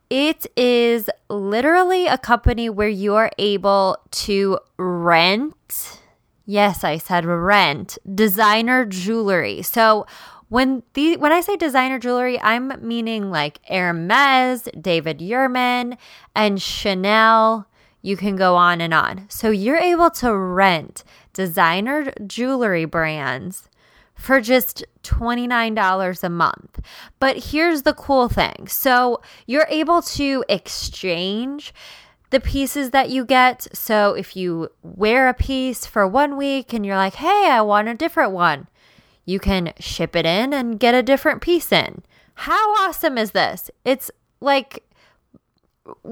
It 0.10 0.48
is 0.55 1.10
literally 1.27 2.08
a 2.08 2.17
company 2.17 2.70
where 2.70 2.88
you're 2.88 3.32
able 3.38 3.98
to 4.12 4.60
rent. 4.77 6.00
Yes, 6.46 6.86
I 6.86 7.00
said 7.00 7.25
rent 7.25 7.98
designer 8.15 8.86
jewelry. 8.86 9.62
So, 9.62 10.05
When 10.48 10.84
the 10.93 11.17
when 11.17 11.34
I 11.34 11.41
say 11.41 11.58
designer 11.58 12.00
jewelry, 12.00 12.39
I'm 12.39 12.72
meaning 12.79 13.29
like 13.29 13.60
Hermes, 13.67 14.70
David 14.79 15.20
Yurman, 15.20 15.98
and 16.34 16.62
Chanel. 16.62 17.67
You 18.03 18.15
can 18.15 18.36
go 18.36 18.55
on 18.55 18.81
and 18.81 18.93
on. 18.93 19.25
So 19.29 19.50
you're 19.50 19.77
able 19.77 20.12
to 20.12 20.36
rent 20.36 21.03
designer 21.33 22.13
jewelry 22.27 22.86
brands 22.86 23.69
for 24.13 24.39
just 24.39 24.86
$29 25.03 26.24
a 26.24 26.29
month. 26.29 26.79
But 27.19 27.45
here's 27.45 27.81
the 27.81 27.93
cool 27.93 28.29
thing. 28.29 28.67
So 28.67 29.22
you're 29.48 29.67
able 29.69 30.01
to 30.01 30.43
exchange 30.48 31.74
the 32.29 32.39
pieces 32.39 32.91
that 32.91 33.10
you 33.10 33.25
get. 33.25 33.67
So 33.74 34.13
if 34.13 34.36
you 34.36 34.69
wear 34.81 35.29
a 35.29 35.33
piece 35.33 35.86
for 35.86 36.07
one 36.07 36.36
week 36.36 36.74
and 36.74 36.86
you're 36.86 36.98
like, 36.98 37.15
hey, 37.15 37.48
I 37.50 37.62
want 37.62 37.88
a 37.88 37.93
different 37.93 38.31
one, 38.31 38.67
you 39.25 39.39
can 39.39 39.74
ship 39.79 40.15
it 40.15 40.25
in 40.25 40.53
and 40.53 40.79
get 40.79 40.93
a 40.93 41.03
different 41.03 41.41
piece 41.41 41.72
in. 41.72 42.03
How 42.36 42.75
awesome 42.75 43.17
is 43.17 43.31
this? 43.31 43.72
It's 43.86 44.12
like 44.41 44.83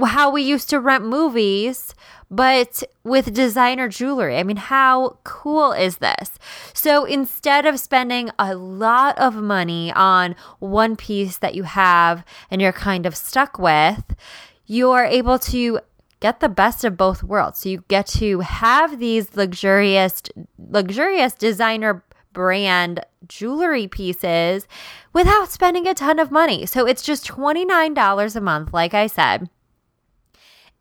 how 0.05 0.31
we 0.31 0.41
used 0.41 0.69
to 0.69 0.79
rent 0.79 1.05
movies, 1.05 1.95
but 2.29 2.83
with 3.03 3.33
designer 3.33 3.87
jewelry. 3.87 4.37
I 4.37 4.43
mean, 4.43 4.57
how 4.57 5.17
cool 5.23 5.71
is 5.71 5.97
this? 5.97 6.31
So 6.73 7.05
instead 7.05 7.65
of 7.65 7.79
spending 7.79 8.31
a 8.37 8.55
lot 8.55 9.17
of 9.17 9.35
money 9.35 9.91
on 9.93 10.35
one 10.59 10.95
piece 10.95 11.37
that 11.37 11.55
you 11.55 11.63
have 11.63 12.25
and 12.49 12.61
you're 12.61 12.73
kind 12.73 13.05
of 13.05 13.15
stuck 13.15 13.57
with, 13.57 14.15
you're 14.65 15.05
able 15.05 15.39
to 15.39 15.79
get 16.19 16.39
the 16.39 16.49
best 16.49 16.83
of 16.83 16.97
both 16.97 17.23
worlds. 17.23 17.59
So 17.59 17.69
you 17.69 17.83
get 17.87 18.07
to 18.07 18.41
have 18.41 18.99
these 18.99 19.35
luxurious 19.35 20.21
luxurious 20.57 21.33
designer 21.33 22.03
brand 22.31 23.01
jewelry 23.27 23.87
pieces 23.87 24.67
without 25.13 25.51
spending 25.51 25.87
a 25.87 25.93
ton 25.93 26.19
of 26.19 26.31
money. 26.31 26.65
So 26.65 26.85
it's 26.85 27.01
just 27.01 27.27
$29 27.27 28.35
a 28.35 28.41
month 28.41 28.73
like 28.73 28.93
I 28.93 29.07
said. 29.07 29.49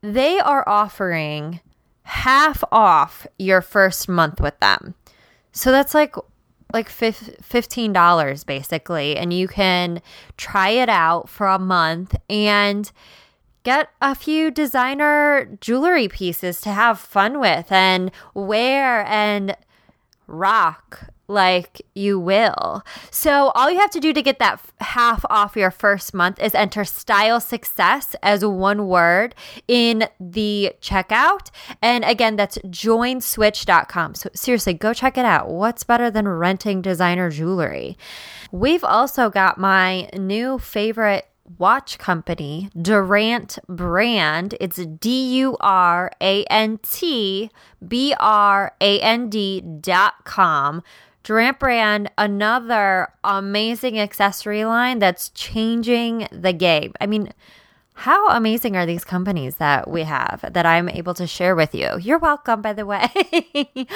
they 0.00 0.40
are 0.40 0.66
offering 0.66 1.60
half 2.04 2.64
off 2.72 3.26
your 3.38 3.60
first 3.60 4.08
month 4.08 4.40
with 4.40 4.58
them. 4.60 4.94
So 5.52 5.70
that's 5.70 5.92
like 5.92 6.14
like 6.72 6.88
$15 6.88 8.46
basically 8.46 9.16
and 9.16 9.34
you 9.34 9.46
can 9.46 10.00
try 10.36 10.70
it 10.70 10.88
out 10.88 11.28
for 11.28 11.46
a 11.46 11.58
month 11.58 12.16
and 12.30 12.90
get 13.64 13.90
a 14.00 14.14
few 14.14 14.50
designer 14.50 15.44
jewelry 15.60 16.08
pieces 16.08 16.62
to 16.62 16.70
have 16.70 16.98
fun 16.98 17.38
with 17.38 17.70
and 17.70 18.10
wear 18.34 19.04
and 19.06 19.54
rock 20.26 21.10
like 21.28 21.82
you 21.94 22.18
will. 22.18 22.82
So, 23.10 23.50
all 23.54 23.70
you 23.70 23.78
have 23.78 23.90
to 23.90 24.00
do 24.00 24.12
to 24.12 24.22
get 24.22 24.38
that 24.38 24.60
half 24.80 25.24
off 25.28 25.56
your 25.56 25.70
first 25.70 26.14
month 26.14 26.40
is 26.40 26.54
enter 26.54 26.84
style 26.84 27.40
success 27.40 28.14
as 28.22 28.44
one 28.44 28.86
word 28.88 29.34
in 29.68 30.08
the 30.20 30.72
checkout. 30.80 31.50
And 31.82 32.04
again, 32.04 32.36
that's 32.36 32.58
joinswitch.com. 32.58 34.14
So, 34.14 34.30
seriously, 34.34 34.74
go 34.74 34.92
check 34.92 35.18
it 35.18 35.24
out. 35.24 35.48
What's 35.48 35.84
better 35.84 36.10
than 36.10 36.28
renting 36.28 36.82
designer 36.82 37.30
jewelry? 37.30 37.96
We've 38.52 38.84
also 38.84 39.30
got 39.30 39.58
my 39.58 40.08
new 40.14 40.58
favorite 40.58 41.28
watch 41.58 41.98
company, 41.98 42.70
Durant 42.80 43.58
Brand. 43.68 44.54
It's 44.60 44.76
D 44.76 45.36
U 45.38 45.56
R 45.60 46.10
A 46.20 46.44
N 46.44 46.78
T 46.78 47.50
B 47.86 48.14
R 48.18 48.72
A 48.80 49.00
N 49.00 49.28
D 49.28 49.60
dot 49.60 50.24
com 50.24 50.82
Durant 51.26 51.58
Brand, 51.58 52.08
another 52.16 53.08
amazing 53.24 53.98
accessory 53.98 54.64
line 54.64 55.00
that's 55.00 55.30
changing 55.30 56.28
the 56.30 56.52
game. 56.52 56.92
I 57.00 57.06
mean, 57.06 57.32
how 57.94 58.28
amazing 58.28 58.76
are 58.76 58.86
these 58.86 59.04
companies 59.04 59.56
that 59.56 59.90
we 59.90 60.04
have 60.04 60.48
that 60.52 60.64
I'm 60.64 60.88
able 60.88 61.14
to 61.14 61.26
share 61.26 61.56
with 61.56 61.74
you? 61.74 61.98
You're 62.00 62.20
welcome, 62.20 62.62
by 62.62 62.74
the 62.74 62.86
way. 62.86 63.08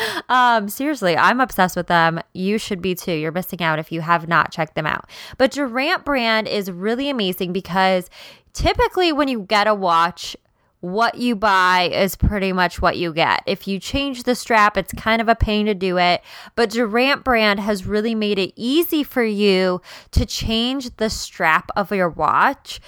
um, 0.29 0.69
seriously, 0.69 1.17
I'm 1.17 1.39
obsessed 1.39 1.77
with 1.77 1.87
them. 1.87 2.19
You 2.33 2.59
should 2.59 2.83
be 2.83 2.97
too. 2.97 3.13
You're 3.13 3.31
missing 3.31 3.63
out 3.63 3.79
if 3.79 3.93
you 3.93 4.01
have 4.01 4.27
not 4.27 4.51
checked 4.51 4.75
them 4.75 4.87
out. 4.87 5.09
But 5.39 5.53
Durant 5.53 6.05
brand 6.05 6.49
is 6.49 6.69
really 6.69 7.09
amazing 7.09 7.53
because 7.53 8.11
typically 8.55 9.13
when 9.13 9.29
you 9.29 9.43
get 9.43 9.69
a 9.69 9.75
watch, 9.75 10.37
what 10.81 11.17
you 11.17 11.37
buy 11.37 11.91
is 11.93 12.17
pretty 12.17 12.53
much 12.53 12.81
what 12.81 12.97
you 12.97 13.13
get. 13.13 13.43
If 13.47 13.69
you 13.69 13.79
change 13.79 14.23
the 14.23 14.35
strap, 14.35 14.77
it's 14.77 14.93
kind 14.95 15.21
of 15.21 15.29
a 15.29 15.35
pain 15.35 15.67
to 15.67 15.75
do 15.75 15.99
it, 15.99 16.23
but 16.55 16.71
Durant 16.71 17.23
brand 17.23 17.61
has 17.61 17.87
really 17.87 18.15
made 18.15 18.39
it 18.39 18.53
easy 18.57 19.03
for 19.03 19.23
you 19.23 19.83
to 20.13 20.25
change 20.25 20.97
the 20.97 21.11
strap 21.11 21.71
of 21.77 21.93
your 21.93 22.09
watch. 22.09 22.81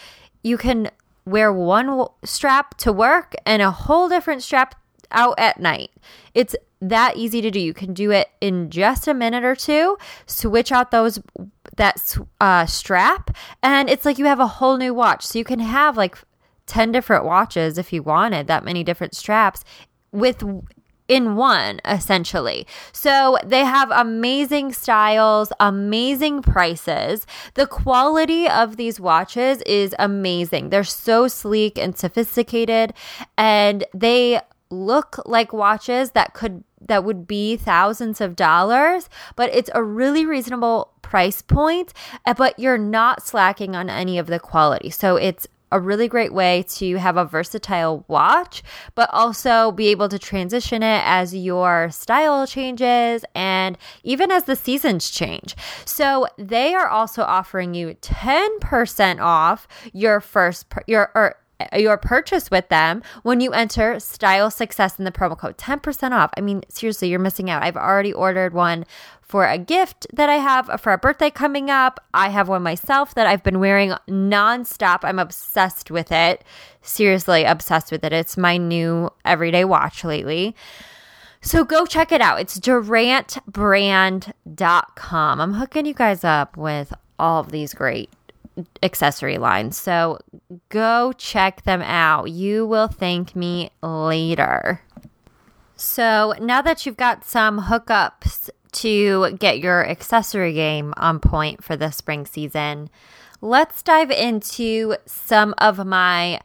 You 0.43 0.57
can 0.57 0.91
wear 1.25 1.53
one 1.53 2.07
strap 2.25 2.77
to 2.79 2.93
work 2.93 3.35
and 3.45 3.63
a 3.63 3.71
whole 3.71 4.09
different 4.09 4.43
strap 4.43 4.75
out 5.11 5.35
at 5.39 5.61
night. 5.61 5.91
It's 6.35 6.57
that 6.81 7.17
easy 7.17 7.41
to 7.43 7.51
do. 7.51 7.61
You 7.61 7.75
can 7.75 7.93
do 7.93 8.11
it 8.11 8.29
in 8.41 8.71
just 8.71 9.07
a 9.07 9.15
minute 9.15 9.45
or 9.45 9.55
two. 9.55 9.99
Switch 10.27 10.73
out 10.73 10.91
those 10.91 11.21
that 11.77 12.17
uh, 12.41 12.67
strap, 12.67 13.37
and 13.63 13.89
it's 13.89 14.05
like 14.05 14.19
you 14.19 14.25
have 14.25 14.41
a 14.41 14.47
whole 14.47 14.77
new 14.77 14.93
watch. 14.93 15.25
So 15.25 15.39
you 15.39 15.45
can 15.45 15.61
have 15.61 15.97
like 15.97 16.19
10 16.67 16.93
different 16.93 17.25
watches 17.25 17.79
if 17.79 17.93
you 17.93 18.03
wanted 18.03 18.47
that 18.47 18.65
many 18.65 18.85
different 18.85 19.15
straps 19.15 19.65
with 20.13 20.43
in 21.09 21.37
one 21.37 21.81
essentially. 21.85 22.67
So 22.93 23.37
they 23.45 23.65
have 23.65 23.91
amazing 23.91 24.73
styles, 24.73 25.53
amazing 25.61 26.43
prices. 26.43 27.27
The 27.55 27.67
quality 27.67 28.49
of 28.49 28.77
these 28.77 29.01
watches 29.01 29.61
is 29.63 29.95
amazing. 29.99 30.71
They're 30.71 30.85
so 30.85 31.29
sleek 31.29 31.77
and 31.77 31.99
sophisticated 31.99 32.95
and 33.37 33.85
they 33.93 34.41
look 34.71 35.21
like 35.27 35.53
watches 35.53 36.13
that 36.13 36.33
could 36.33 36.65
that 36.81 37.05
would 37.05 37.27
be 37.29 37.57
thousands 37.57 38.21
of 38.21 38.35
dollars, 38.35 39.09
but 39.37 39.55
it's 39.55 39.71
a 39.75 39.85
really 39.85 40.27
reasonable 40.27 40.93
price 41.03 41.43
point, 41.43 41.93
eh, 42.27 42.33
but 42.33 42.59
you're 42.59 42.79
not 42.79 43.25
slacking 43.25 43.77
on 43.77 43.89
any 43.89 44.19
of 44.19 44.27
the 44.27 44.41
quality. 44.41 44.91
So 44.91 45.17
it's 45.17 45.47
a 45.73 45.81
really 45.81 46.07
great 46.07 46.33
way 46.33 46.65
to 46.69 46.97
have 46.97 47.17
a 47.17 47.25
versatile 47.25 48.05
watch, 48.07 48.63
but 48.95 49.11
also 49.13 49.73
be 49.73 49.89
able 49.89 50.09
to 50.09 50.19
transition 50.19 50.83
it 50.83 51.03
as 51.05 51.35
your 51.35 51.91
style 51.91 52.47
changes 52.47 53.25
and 53.35 53.77
even 54.05 54.31
as 54.31 54.45
the 54.45 54.55
seasons 54.55 55.11
change. 55.11 55.57
So 55.85 56.27
they 56.39 56.75
are 56.75 56.89
also 56.89 57.23
offering 57.23 57.75
you 57.75 57.95
10% 58.01 59.21
off 59.21 59.67
your 59.93 60.21
first, 60.21 60.67
your, 60.87 61.11
or 61.15 61.37
your 61.77 61.97
purchase 61.97 62.51
with 62.51 62.69
them 62.69 63.03
when 63.23 63.41
you 63.41 63.53
enter 63.53 63.99
style 64.01 64.51
success 64.51 64.99
in 64.99 65.05
the 65.05 65.13
promo 65.13 65.39
code 65.39 65.57
10% 65.59 66.13
off. 66.13 66.31
I 66.37 66.41
mean, 66.41 66.63
seriously, 66.69 67.09
you're 67.09 67.19
missing 67.19 67.51
out. 67.51 67.63
I've 67.63 67.77
already 67.77 68.13
ordered 68.13 68.55
one 68.55 68.85
for 69.21 69.47
a 69.47 69.57
gift 69.57 70.07
that 70.13 70.29
I 70.29 70.35
have 70.37 70.69
for 70.81 70.93
a 70.93 70.99
birthday 70.99 71.31
coming 71.31 71.71
up. 71.71 72.05
I 72.13 72.29
have 72.29 72.49
one 72.49 72.63
myself 72.63 73.15
that 73.15 73.27
I've 73.27 73.43
been 73.43 73.61
wearing 73.61 73.95
nonstop. 74.07 74.99
I'm 75.03 75.19
obsessed 75.19 75.91
with 75.91 76.13
it. 76.13 76.45
Seriously, 76.83 77.45
obsessed 77.45 77.91
with 77.91 78.05
it. 78.05 78.13
It's 78.13 78.37
my 78.37 78.59
new 78.59 79.09
everyday 79.25 79.65
watch 79.65 80.05
lately. 80.05 80.55
So 81.41 81.65
go 81.65 81.87
check 81.87 82.13
it 82.13 82.21
out. 82.21 82.41
It's 82.41 82.61
durantbrand.com. 82.61 85.41
I'm 85.41 85.55
hooking 85.55 85.87
you 85.87 85.95
guys 85.95 86.25
up 86.25 86.57
with 86.57 86.93
all 87.19 87.41
of 87.41 87.51
these 87.51 87.75
great 87.75 88.11
accessory 88.83 89.39
lines. 89.39 89.77
So 89.77 90.19
go 90.69 91.13
check 91.13 91.63
them 91.63 91.83
out. 91.83 92.31
You 92.31 92.67
will 92.67 92.89
thank 92.89 93.35
me 93.35 93.71
later. 93.83 94.83
So 95.77 96.35
now 96.41 96.63
that 96.63 96.87
you've 96.87 96.97
got 96.97 97.25
some 97.25 97.63
hookups 97.63 98.51
to 98.73 99.37
get 99.39 99.59
your 99.59 99.87
accessory 99.87 100.53
game 100.53 100.95
on 100.97 101.19
point 101.19 101.65
for 101.65 101.77
the 101.77 101.91
spring 101.91 102.27
season, 102.27 102.89
let's 103.41 103.83
dive 103.83 104.11
into 104.11 104.97
some 105.07 105.55
of 105.59 105.85
my 105.85 106.41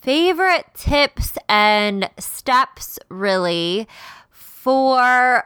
favorite 0.00 0.66
tips 0.74 1.36
and 1.48 2.10
steps, 2.18 2.98
really, 3.08 3.86
for 4.30 5.44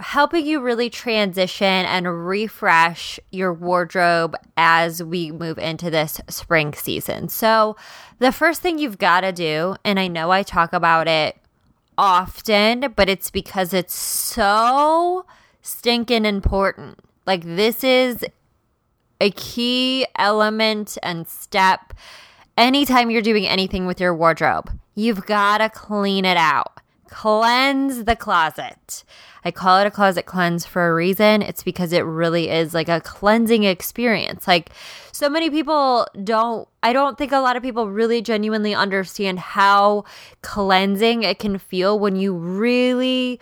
helping 0.00 0.46
you 0.46 0.60
really 0.60 0.90
transition 0.90 1.66
and 1.66 2.26
refresh 2.26 3.20
your 3.30 3.52
wardrobe 3.52 4.36
as 4.56 5.02
we 5.02 5.30
move 5.30 5.58
into 5.58 5.90
this 5.90 6.20
spring 6.28 6.74
season. 6.74 7.28
So, 7.28 7.76
the 8.18 8.32
first 8.32 8.60
thing 8.60 8.78
you've 8.78 8.98
got 8.98 9.22
to 9.22 9.32
do, 9.32 9.76
and 9.84 9.98
I 9.98 10.08
know 10.08 10.30
I 10.30 10.42
talk 10.42 10.72
about 10.72 11.08
it 11.08 11.36
often, 11.96 12.92
but 12.96 13.08
it's 13.08 13.30
because 13.30 13.72
it's 13.72 13.94
so 13.94 15.24
stinking 15.62 16.24
important. 16.24 16.98
Like, 17.26 17.44
this 17.44 17.84
is 17.84 18.24
a 19.20 19.30
key 19.30 20.06
element 20.16 20.96
and 21.02 21.28
step 21.28 21.92
anytime 22.56 23.10
you're 23.10 23.22
doing 23.22 23.46
anything 23.46 23.86
with 23.86 24.00
your 24.00 24.14
wardrobe. 24.14 24.70
you've 24.94 25.24
got 25.24 25.58
to 25.58 25.68
clean 25.70 26.24
it 26.24 26.36
out. 26.36 26.79
Cleanse 27.10 28.04
the 28.04 28.14
closet. 28.14 29.04
I 29.44 29.50
call 29.50 29.80
it 29.80 29.86
a 29.86 29.90
closet 29.90 30.26
cleanse 30.26 30.64
for 30.64 30.88
a 30.88 30.94
reason. 30.94 31.42
It's 31.42 31.62
because 31.62 31.92
it 31.92 32.04
really 32.04 32.48
is 32.48 32.72
like 32.72 32.88
a 32.88 33.00
cleansing 33.00 33.64
experience. 33.64 34.46
Like 34.46 34.70
so 35.10 35.28
many 35.28 35.50
people 35.50 36.06
don't 36.22 36.68
I 36.82 36.92
don't 36.92 37.18
think 37.18 37.32
a 37.32 37.38
lot 37.38 37.56
of 37.56 37.62
people 37.62 37.90
really 37.90 38.22
genuinely 38.22 38.74
understand 38.74 39.40
how 39.40 40.04
cleansing 40.42 41.24
it 41.24 41.38
can 41.38 41.58
feel 41.58 41.98
when 41.98 42.16
you 42.16 42.34
really 42.34 43.40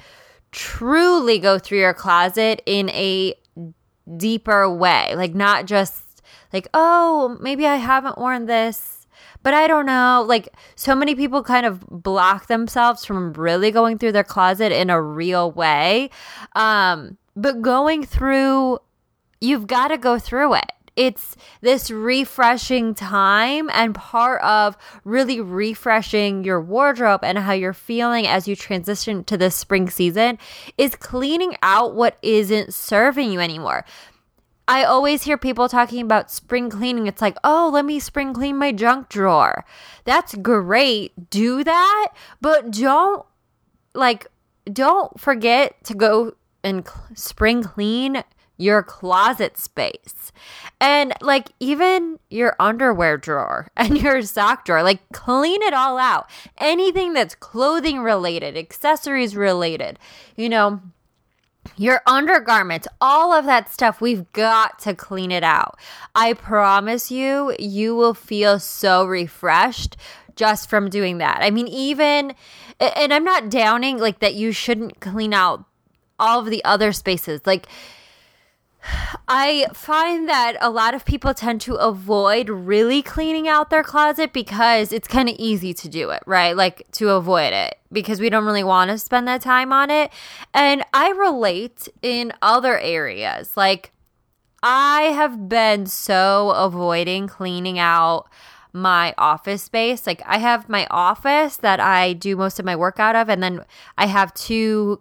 truly 0.51 1.39
go 1.39 1.59
through 1.59 1.81
your 1.81 1.95
closet 1.95 2.63
in 2.65 2.89
a 2.91 3.35
deeper 4.17 4.73
way. 4.73 5.15
Like 5.15 5.35
not 5.35 5.67
just 5.67 6.23
like, 6.53 6.69
"Oh, 6.73 7.37
maybe 7.41 7.67
I 7.67 7.77
haven't 7.77 8.17
worn 8.17 8.47
this 8.47 8.98
but 9.43 9.55
I 9.55 9.67
don't 9.67 9.87
know. 9.87 10.25
Like, 10.27 10.49
so 10.75 10.95
many 10.95 11.15
people 11.15 11.43
kind 11.43 11.67
of 11.67 11.81
block 11.89 12.47
themselves 12.47 13.05
from 13.05 13.33
really 13.33 13.71
going 13.71 13.99
through 13.99 14.13
their 14.13 14.25
closet 14.25 14.73
in 14.73 14.91
a 14.91 15.01
real 15.01 15.51
way. 15.51 16.11
Um, 16.55 17.19
but 17.37 17.63
going 17.63 18.05
through, 18.05 18.79
you've 19.41 19.67
got 19.67 19.89
to 19.89 19.99
go 19.99 20.19
through 20.19 20.55
it. 20.55 20.73
It's 20.97 21.37
this 21.61 21.93
refreshing 21.93 22.93
time, 22.93 23.71
and 23.73 23.95
part 23.95 24.43
of 24.43 24.77
really 25.05 25.41
refreshing 25.41 26.43
your 26.43 26.61
wardrobe 26.61 27.23
and 27.23 27.39
how 27.39 27.53
you're 27.53 27.73
feeling 27.73 28.27
as 28.27 28.49
you 28.49 28.57
transition 28.57 29.23
to 29.25 29.37
the 29.37 29.53
spring 29.53 29.91
season 29.91 30.39
is 30.77 30.97
cleaning 30.97 31.57
out 31.63 31.95
what 31.95 32.19
isn't 32.23 32.75
serving 32.75 33.31
you 33.31 33.39
anymore. 33.39 33.85
I 34.69 34.85
always 34.85 35.23
hear 35.23 35.39
people 35.39 35.67
talking 35.69 36.03
about 36.03 36.31
spring 36.31 36.69
cleaning. 36.69 37.07
It's 37.07 37.23
like, 37.23 37.39
oh, 37.43 37.71
let 37.73 37.87
me 37.87 37.99
spring 37.99 38.35
clean 38.35 38.59
my 38.59 38.71
junk 38.71 39.09
drawer. 39.09 39.65
That's 40.05 40.35
great. 40.35 41.31
Do 41.31 41.65
that, 41.65 42.09
but 42.43 42.71
don't 42.71 43.25
like, 43.95 44.27
don't 44.71 45.19
forget 45.19 45.83
to 45.85 45.95
go 45.95 46.35
and 46.63 46.87
cl- 46.87 47.07
spring 47.15 47.63
clean 47.63 48.23
your 48.59 48.83
closet 48.83 49.57
space. 49.57 50.33
And 50.81 51.15
like 51.23 51.49
even 51.61 52.19
your 52.29 52.55
underwear 52.61 53.17
drawer 53.17 53.69
and 53.77 53.97
your 53.97 54.21
sock 54.23 54.67
drawer, 54.67 54.83
like 54.83 55.01
clean 55.13 55.63
it 55.63 55.73
all 55.73 55.97
out. 55.97 56.29
Anything 56.59 57.15
that's 57.15 57.35
clothing 57.35 58.01
related, 58.01 58.59
accessories 58.59 59.35
related, 59.35 59.99
you 60.37 60.51
know, 60.51 60.83
your 61.77 62.03
undergarments, 62.07 62.89
all 63.01 63.33
of 63.33 63.45
that 63.47 63.71
stuff, 63.71 64.01
we've 64.01 64.31
got 64.33 64.79
to 64.81 64.95
clean 64.95 65.31
it 65.31 65.45
out. 65.45 65.79
I 66.15 66.33
promise 66.33 67.11
you, 67.11 67.55
you 67.59 67.95
will 67.95 68.15
feel 68.15 68.59
so 68.59 69.05
refreshed 69.05 69.97
just 70.37 70.71
from 70.71 70.89
doing 70.89 71.19
that. 71.19 71.41
I 71.43 71.51
mean, 71.51 71.69
even, 71.69 72.35
and 72.81 73.13
I'm 73.13 73.25
not 73.25 73.51
downing 73.51 73.99
like 73.99 74.21
that 74.21 74.35
you 74.35 74.53
shouldn't 74.53 75.01
clean 75.01 75.35
out 75.35 75.65
all 76.19 76.41
of 76.41 76.47
the 76.47 76.65
other 76.65 76.93
spaces. 76.93 77.41
Like, 77.45 77.67
I 79.27 79.67
find 79.75 80.29
that 80.29 80.57
a 80.61 80.71
lot 80.71 80.95
of 80.95 81.05
people 81.05 81.35
tend 81.35 81.61
to 81.63 81.75
avoid 81.75 82.49
really 82.49 83.03
cleaning 83.03 83.49
out 83.49 83.71
their 83.71 83.83
closet 83.83 84.33
because 84.33 84.93
it's 84.93 85.09
kind 85.09 85.29
of 85.29 85.35
easy 85.39 85.75
to 85.75 85.89
do 85.89 86.11
it, 86.11 86.23
right? 86.27 86.57
Like 86.57 86.87
to 86.93 87.11
avoid 87.11 87.53
it 87.53 87.79
because 87.93 88.21
we 88.21 88.31
don't 88.31 88.45
really 88.45 88.65
want 88.65 88.91
to 88.91 88.99
spend 88.99 89.29
that 89.29 89.43
time 89.43 89.73
on 89.73 89.91
it. 89.91 90.11
And 90.55 90.85
I 90.95 91.11
relate 91.11 91.89
in 92.03 92.33
other 92.41 92.79
areas. 92.79 93.57
Like 93.57 93.93
I 94.63 95.03
have 95.03 95.49
been 95.49 95.87
so 95.87 96.51
avoiding 96.51 97.27
cleaning 97.27 97.79
out 97.79 98.29
my 98.73 99.15
office 99.19 99.63
space. 99.63 100.07
Like 100.07 100.23
I 100.27 100.39
have 100.39 100.69
my 100.69 100.87
office 100.91 101.57
that 101.59 101.81
I 101.81 102.13
do 102.13 102.37
most 102.37 102.59
of 102.59 102.65
my 102.65 102.77
work 102.77 103.01
out 103.01 103.17
of 103.17 103.29
and 103.29 103.43
then 103.43 103.65
I 103.97 104.07
have 104.07 104.33
two 104.35 105.01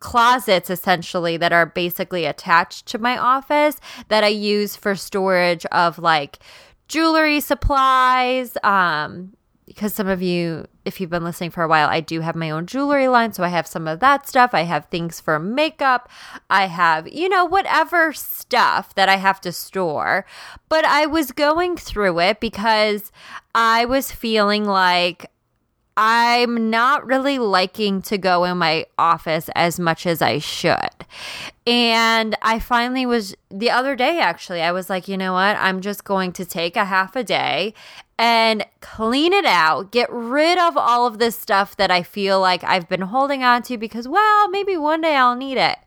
closets 0.00 0.70
essentially 0.70 1.36
that 1.36 1.52
are 1.52 1.66
basically 1.66 2.24
attached 2.24 2.86
to 2.86 2.98
my 2.98 3.16
office 3.16 3.80
that 4.08 4.24
I 4.24 4.28
use 4.28 4.76
for 4.76 4.94
storage 4.94 5.66
of 5.66 5.98
like 5.98 6.38
jewelry 6.88 7.40
supplies 7.40 8.56
um 8.62 9.32
because 9.66 9.94
some 9.94 10.08
of 10.08 10.20
you 10.20 10.66
if 10.84 11.00
you've 11.00 11.10
been 11.10 11.24
listening 11.24 11.50
for 11.50 11.62
a 11.62 11.68
while 11.68 11.88
I 11.88 12.00
do 12.00 12.20
have 12.20 12.34
my 12.34 12.50
own 12.50 12.66
jewelry 12.66 13.08
line 13.08 13.32
so 13.32 13.42
I 13.42 13.48
have 13.48 13.66
some 13.66 13.88
of 13.88 14.00
that 14.00 14.28
stuff. 14.28 14.50
I 14.52 14.62
have 14.62 14.86
things 14.86 15.20
for 15.20 15.38
makeup. 15.38 16.10
I 16.50 16.66
have 16.66 17.08
you 17.08 17.28
know 17.28 17.44
whatever 17.44 18.12
stuff 18.12 18.94
that 18.94 19.08
I 19.08 19.16
have 19.16 19.40
to 19.42 19.52
store. 19.52 20.26
But 20.68 20.84
I 20.84 21.06
was 21.06 21.32
going 21.32 21.76
through 21.76 22.20
it 22.20 22.40
because 22.40 23.10
I 23.54 23.86
was 23.86 24.12
feeling 24.12 24.64
like 24.66 25.30
I'm 25.96 26.70
not 26.70 27.06
really 27.06 27.38
liking 27.38 28.02
to 28.02 28.18
go 28.18 28.44
in 28.44 28.58
my 28.58 28.86
office 28.98 29.48
as 29.54 29.78
much 29.78 30.06
as 30.06 30.20
I 30.20 30.38
should. 30.38 30.90
And 31.66 32.36
I 32.42 32.58
finally 32.58 33.06
was 33.06 33.36
the 33.50 33.70
other 33.70 33.94
day, 33.94 34.18
actually, 34.18 34.60
I 34.60 34.72
was 34.72 34.90
like, 34.90 35.06
you 35.06 35.16
know 35.16 35.34
what? 35.34 35.56
I'm 35.56 35.80
just 35.80 36.04
going 36.04 36.32
to 36.32 36.44
take 36.44 36.76
a 36.76 36.84
half 36.84 37.14
a 37.14 37.22
day 37.22 37.74
and 38.18 38.64
clean 38.80 39.32
it 39.32 39.44
out, 39.44 39.92
get 39.92 40.12
rid 40.12 40.58
of 40.58 40.76
all 40.76 41.06
of 41.06 41.18
this 41.18 41.38
stuff 41.38 41.76
that 41.76 41.90
I 41.90 42.02
feel 42.02 42.40
like 42.40 42.64
I've 42.64 42.88
been 42.88 43.02
holding 43.02 43.44
on 43.44 43.62
to 43.62 43.78
because, 43.78 44.08
well, 44.08 44.48
maybe 44.48 44.76
one 44.76 45.00
day 45.00 45.16
I'll 45.16 45.36
need 45.36 45.58
it. 45.58 45.78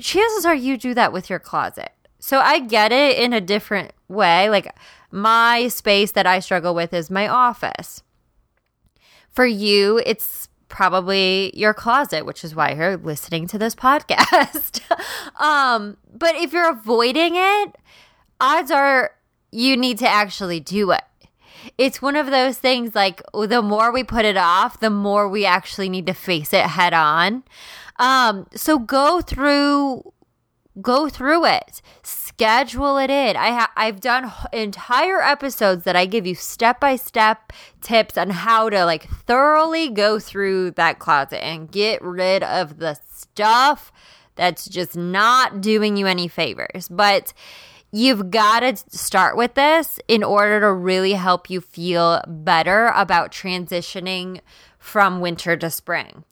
Chances 0.00 0.44
are 0.44 0.54
you 0.54 0.76
do 0.76 0.94
that 0.94 1.12
with 1.12 1.28
your 1.28 1.38
closet. 1.38 1.90
So 2.18 2.38
I 2.38 2.60
get 2.60 2.92
it 2.92 3.18
in 3.18 3.32
a 3.32 3.40
different 3.40 3.92
way. 4.08 4.48
Like 4.50 4.74
my 5.10 5.68
space 5.68 6.12
that 6.12 6.26
I 6.26 6.40
struggle 6.40 6.74
with 6.74 6.92
is 6.92 7.10
my 7.10 7.28
office. 7.28 8.02
For 9.36 9.46
you, 9.46 10.02
it's 10.06 10.48
probably 10.68 11.52
your 11.54 11.74
closet, 11.74 12.24
which 12.24 12.42
is 12.42 12.54
why 12.54 12.72
you're 12.72 12.96
listening 12.96 13.46
to 13.48 13.58
this 13.58 13.74
podcast. 13.86 14.80
um, 15.40 15.98
but 16.12 16.34
if 16.36 16.54
you're 16.54 16.70
avoiding 16.70 17.34
it, 17.36 17.76
odds 18.40 18.70
are 18.70 19.12
you 19.52 19.76
need 19.76 19.98
to 19.98 20.08
actually 20.08 20.58
do 20.58 20.90
it. 20.90 21.02
It's 21.76 22.00
one 22.00 22.16
of 22.16 22.28
those 22.28 22.56
things 22.56 22.94
like 22.94 23.20
the 23.34 23.60
more 23.60 23.92
we 23.92 24.04
put 24.04 24.24
it 24.24 24.38
off, 24.38 24.80
the 24.80 24.90
more 24.90 25.28
we 25.28 25.44
actually 25.44 25.90
need 25.90 26.06
to 26.06 26.14
face 26.14 26.54
it 26.54 26.64
head 26.64 26.94
on. 26.94 27.44
Um, 27.98 28.46
so 28.54 28.78
go 28.78 29.20
through 29.20 30.12
go 30.80 31.08
through 31.08 31.44
it. 31.46 31.82
Schedule 32.02 32.98
it 32.98 33.10
in. 33.10 33.36
I 33.36 33.50
ha- 33.50 33.72
i've 33.76 34.00
done 34.00 34.30
entire 34.52 35.22
episodes 35.22 35.84
that 35.84 35.96
i 35.96 36.04
give 36.04 36.26
you 36.26 36.34
step 36.34 36.80
by 36.80 36.96
step 36.96 37.52
tips 37.80 38.18
on 38.18 38.30
how 38.30 38.68
to 38.68 38.84
like 38.84 39.08
thoroughly 39.08 39.88
go 39.88 40.18
through 40.18 40.72
that 40.72 40.98
closet 40.98 41.42
and 41.42 41.70
get 41.70 42.02
rid 42.02 42.42
of 42.42 42.78
the 42.78 42.98
stuff 43.10 43.90
that's 44.34 44.66
just 44.66 44.96
not 44.96 45.62
doing 45.62 45.96
you 45.96 46.06
any 46.06 46.28
favors. 46.28 46.88
But 46.88 47.32
You've 47.92 48.30
got 48.30 48.60
to 48.60 48.76
start 48.94 49.36
with 49.36 49.54
this 49.54 49.98
in 50.06 50.22
order 50.22 50.60
to 50.60 50.72
really 50.72 51.12
help 51.12 51.48
you 51.48 51.62
feel 51.62 52.20
better 52.26 52.88
about 52.88 53.30
transitioning 53.30 54.40
from 54.78 55.20
winter 55.20 55.56
to 55.56 55.70
spring 55.70 56.24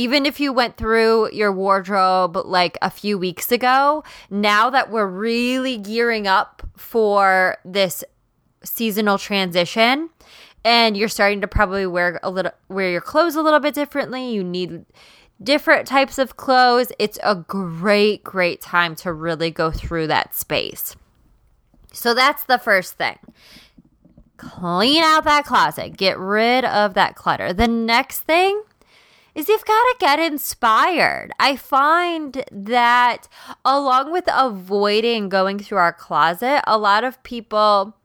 even 0.00 0.24
if 0.24 0.40
you 0.40 0.50
went 0.50 0.78
through 0.78 1.30
your 1.30 1.52
wardrobe 1.52 2.34
like 2.34 2.78
a 2.80 2.88
few 2.88 3.18
weeks 3.18 3.52
ago, 3.52 4.02
now 4.30 4.70
that 4.70 4.90
we're 4.90 5.06
really 5.06 5.76
gearing 5.76 6.26
up 6.26 6.62
for 6.74 7.58
this 7.66 8.02
seasonal 8.64 9.18
transition 9.18 10.08
and 10.64 10.96
you're 10.96 11.06
starting 11.06 11.42
to 11.42 11.46
probably 11.46 11.86
wear 11.86 12.18
a 12.22 12.30
little 12.30 12.52
wear 12.70 12.90
your 12.90 13.02
clothes 13.02 13.36
a 13.36 13.42
little 13.42 13.60
bit 13.60 13.74
differently, 13.74 14.32
you 14.32 14.42
need 14.42 14.86
different 15.42 15.86
types 15.86 16.16
of 16.16 16.38
clothes. 16.38 16.90
It's 16.98 17.18
a 17.22 17.34
great 17.34 18.24
great 18.24 18.62
time 18.62 18.94
to 18.96 19.12
really 19.12 19.50
go 19.50 19.70
through 19.70 20.06
that 20.06 20.34
space. 20.34 20.96
So 21.92 22.14
that's 22.14 22.44
the 22.44 22.58
first 22.58 22.94
thing. 22.94 23.18
Clean 24.38 25.02
out 25.02 25.24
that 25.24 25.44
closet. 25.44 25.98
Get 25.98 26.18
rid 26.18 26.64
of 26.64 26.94
that 26.94 27.16
clutter. 27.16 27.52
The 27.52 27.68
next 27.68 28.20
thing 28.20 28.62
is 29.34 29.48
you've 29.48 29.64
got 29.64 29.82
to 29.82 29.96
get 30.00 30.18
inspired. 30.18 31.30
I 31.38 31.56
find 31.56 32.44
that 32.50 33.28
along 33.64 34.12
with 34.12 34.24
avoiding 34.32 35.28
going 35.28 35.58
through 35.58 35.78
our 35.78 35.92
closet, 35.92 36.62
a 36.66 36.78
lot 36.78 37.04
of 37.04 37.22
people, 37.22 37.96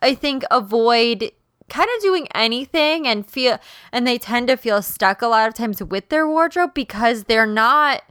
I 0.00 0.14
think, 0.14 0.44
avoid 0.50 1.30
kind 1.68 1.88
of 1.96 2.02
doing 2.02 2.28
anything 2.34 3.06
and 3.06 3.28
feel, 3.28 3.58
and 3.90 4.06
they 4.06 4.18
tend 4.18 4.48
to 4.48 4.56
feel 4.56 4.82
stuck 4.82 5.22
a 5.22 5.26
lot 5.26 5.48
of 5.48 5.54
times 5.54 5.82
with 5.82 6.08
their 6.08 6.28
wardrobe 6.28 6.74
because 6.74 7.24
they're 7.24 7.46
not, 7.46 8.02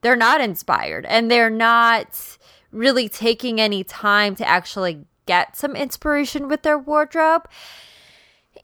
they're 0.00 0.16
not 0.16 0.40
inspired 0.40 1.06
and 1.06 1.30
they're 1.30 1.50
not 1.50 2.38
really 2.72 3.08
taking 3.08 3.60
any 3.60 3.84
time 3.84 4.34
to 4.36 4.48
actually 4.48 5.04
get 5.26 5.56
some 5.56 5.76
inspiration 5.76 6.48
with 6.48 6.62
their 6.62 6.78
wardrobe. 6.78 7.48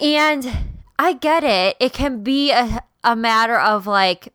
And 0.01 0.72
I 1.03 1.15
get 1.15 1.43
it. 1.43 1.77
It 1.81 1.93
can 1.93 2.23
be 2.23 2.53
a, 2.53 2.85
a 3.03 3.17
matter 3.17 3.59
of 3.59 3.88
like 3.88 4.33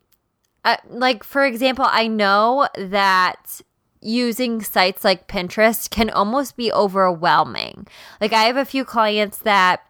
uh, 0.65 0.75
like 0.89 1.23
for 1.23 1.45
example, 1.45 1.86
I 1.88 2.08
know 2.08 2.67
that 2.75 3.62
using 4.01 4.62
sites 4.62 5.06
like 5.06 5.30
Pinterest 5.30 5.89
can 5.89 6.10
almost 6.10 6.58
be 6.58 6.69
overwhelming. 6.73 7.88
Like 8.19 8.34
I 8.34 8.43
have 8.43 8.58
a 8.58 8.65
few 8.65 8.84
clients 8.84 9.38
that 9.39 9.86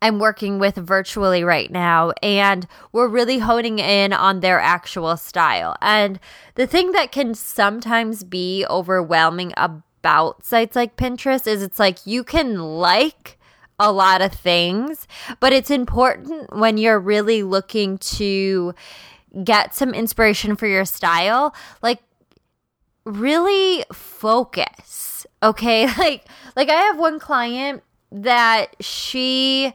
I'm 0.00 0.18
working 0.18 0.58
with 0.58 0.76
virtually 0.76 1.44
right 1.44 1.70
now, 1.70 2.12
and 2.22 2.66
we're 2.92 3.06
really 3.06 3.40
honing 3.40 3.78
in 3.78 4.14
on 4.14 4.40
their 4.40 4.58
actual 4.58 5.18
style. 5.18 5.76
And 5.82 6.18
the 6.54 6.66
thing 6.66 6.92
that 6.92 7.12
can 7.12 7.34
sometimes 7.34 8.24
be 8.24 8.64
overwhelming 8.70 9.52
about 9.58 10.42
sites 10.42 10.74
like 10.74 10.96
Pinterest 10.96 11.46
is 11.46 11.60
it's 11.60 11.78
like 11.78 12.06
you 12.06 12.24
can 12.24 12.78
like 12.78 13.35
a 13.78 13.92
lot 13.92 14.22
of 14.22 14.32
things, 14.32 15.06
but 15.40 15.52
it's 15.52 15.70
important 15.70 16.54
when 16.56 16.78
you're 16.78 16.98
really 16.98 17.42
looking 17.42 17.98
to 17.98 18.74
get 19.44 19.74
some 19.74 19.92
inspiration 19.92 20.56
for 20.56 20.66
your 20.66 20.84
style, 20.84 21.54
like 21.82 22.00
really 23.04 23.84
focus. 23.92 25.26
Okay? 25.42 25.86
Like 25.98 26.26
like 26.54 26.68
I 26.68 26.82
have 26.82 26.98
one 26.98 27.18
client 27.18 27.82
that 28.12 28.74
she 28.80 29.72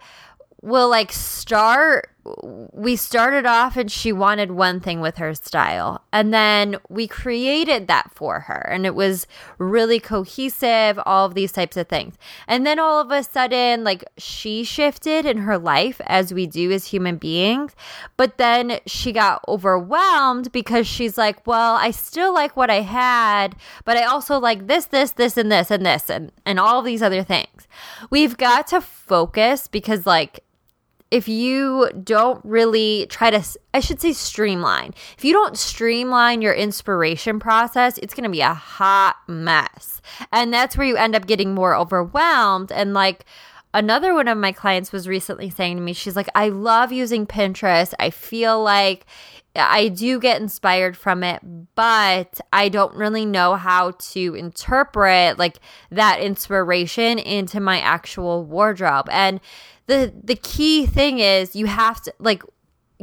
will 0.62 0.90
like 0.90 1.12
start 1.12 2.11
we 2.24 2.96
started 2.96 3.46
off 3.46 3.78
and 3.78 3.92
she 3.92 4.12
wanted 4.12 4.52
one 4.52 4.80
thing 4.80 5.02
with 5.02 5.18
her 5.18 5.34
style. 5.34 6.04
And 6.14 6.34
then 6.34 6.78
we 6.90 7.08
created 7.08 7.88
that 7.88 8.12
for 8.14 8.42
her. 8.42 8.68
And 8.72 8.86
it 8.86 8.94
was 8.94 9.26
really 9.58 10.00
cohesive 10.00 11.00
all 11.06 11.26
of 11.26 11.34
these 11.34 11.52
types 11.52 11.78
of 11.78 11.88
things. 11.88 12.16
And 12.48 12.66
then 12.66 12.80
all 12.80 13.02
of 13.02 13.12
a 13.12 13.24
sudden 13.24 13.84
like 13.84 14.04
she 14.18 14.64
shifted 14.64 15.26
in 15.26 15.38
her 15.40 15.58
life 15.58 16.00
as 16.06 16.34
we 16.34 16.46
do 16.46 16.72
as 16.72 16.88
human 16.88 17.18
beings. 17.18 17.76
But 18.18 18.38
then 18.38 18.80
she 18.86 19.12
got 19.12 19.44
overwhelmed 19.48 20.52
because 20.52 20.88
she's 20.88 21.18
like 21.18 21.46
well 21.48 21.76
i 21.76 21.92
still 21.92 22.34
like 22.34 22.56
what 22.56 22.70
i 22.70 22.82
had 22.82 23.56
but 23.86 23.98
i 23.98 24.04
also 24.04 24.40
like 24.40 24.68
this 24.68 24.86
this 24.86 25.12
this 25.12 25.38
and 25.38 25.52
this 25.52 25.72
and 25.72 25.86
this 25.86 26.10
and 26.10 26.32
and 26.46 26.60
all 26.60 26.82
these 26.82 27.02
other 27.02 27.24
things. 27.24 27.68
We've 28.10 28.38
got 28.38 28.68
to 28.68 28.82
focus 28.82 29.68
because 29.68 30.06
like 30.06 30.44
if 31.12 31.28
you 31.28 31.90
don't 32.04 32.44
really 32.46 33.06
try 33.10 33.30
to, 33.30 33.44
I 33.74 33.82
should 33.82 34.00
say, 34.00 34.14
streamline, 34.14 34.94
if 35.18 35.26
you 35.26 35.34
don't 35.34 35.58
streamline 35.58 36.42
your 36.42 36.54
inspiration 36.54 37.38
process, 37.40 37.98
it's 37.98 38.14
going 38.14 38.24
to 38.24 38.30
be 38.30 38.42
a 38.42 38.54
hot 38.54 39.18
mess. 39.28 40.02
And 40.32 40.54
that's 40.54 40.78
where 40.78 40.88
you 40.88 40.96
end 40.96 41.14
up 41.16 41.28
getting 41.28 41.54
more 41.54 41.76
overwhelmed. 41.76 42.72
And 42.72 42.94
like, 42.94 43.26
another 43.74 44.14
one 44.14 44.30
of 44.30 44.38
my 44.38 44.54
clients 44.54 44.92
was 44.92 45.08
recently 45.08 45.50
saying 45.50 45.78
to 45.78 45.84
me, 45.84 45.94
she's 45.94 46.16
like, 46.16 46.30
I 46.34 46.50
love 46.50 46.92
using 46.92 47.28
Pinterest. 47.28 47.94
I 48.00 48.10
feel 48.10 48.62
like 48.64 49.06
I 49.56 49.90
do 49.90 50.20
get 50.20 50.42
inspired 50.42 50.96
from 50.96 51.24
it, 51.24 51.42
but 51.76 52.40
I 52.54 52.70
don't 52.70 52.96
really 52.96 53.26
know 53.26 53.56
how 53.56 53.92
to 53.92 54.36
interpret 54.36 55.38
like 55.38 55.60
that 55.90 56.22
inspiration 56.22 57.20
into 57.20 57.60
my 57.60 57.80
actual 57.80 58.46
wardrobe. 58.46 59.10
And 59.12 59.42
the 59.88 60.14
the 60.24 60.36
key 60.36 60.86
thing 60.86 61.20
is 61.20 61.56
you 61.56 61.66
have 61.66 62.02
to 62.04 62.14
like 62.20 62.44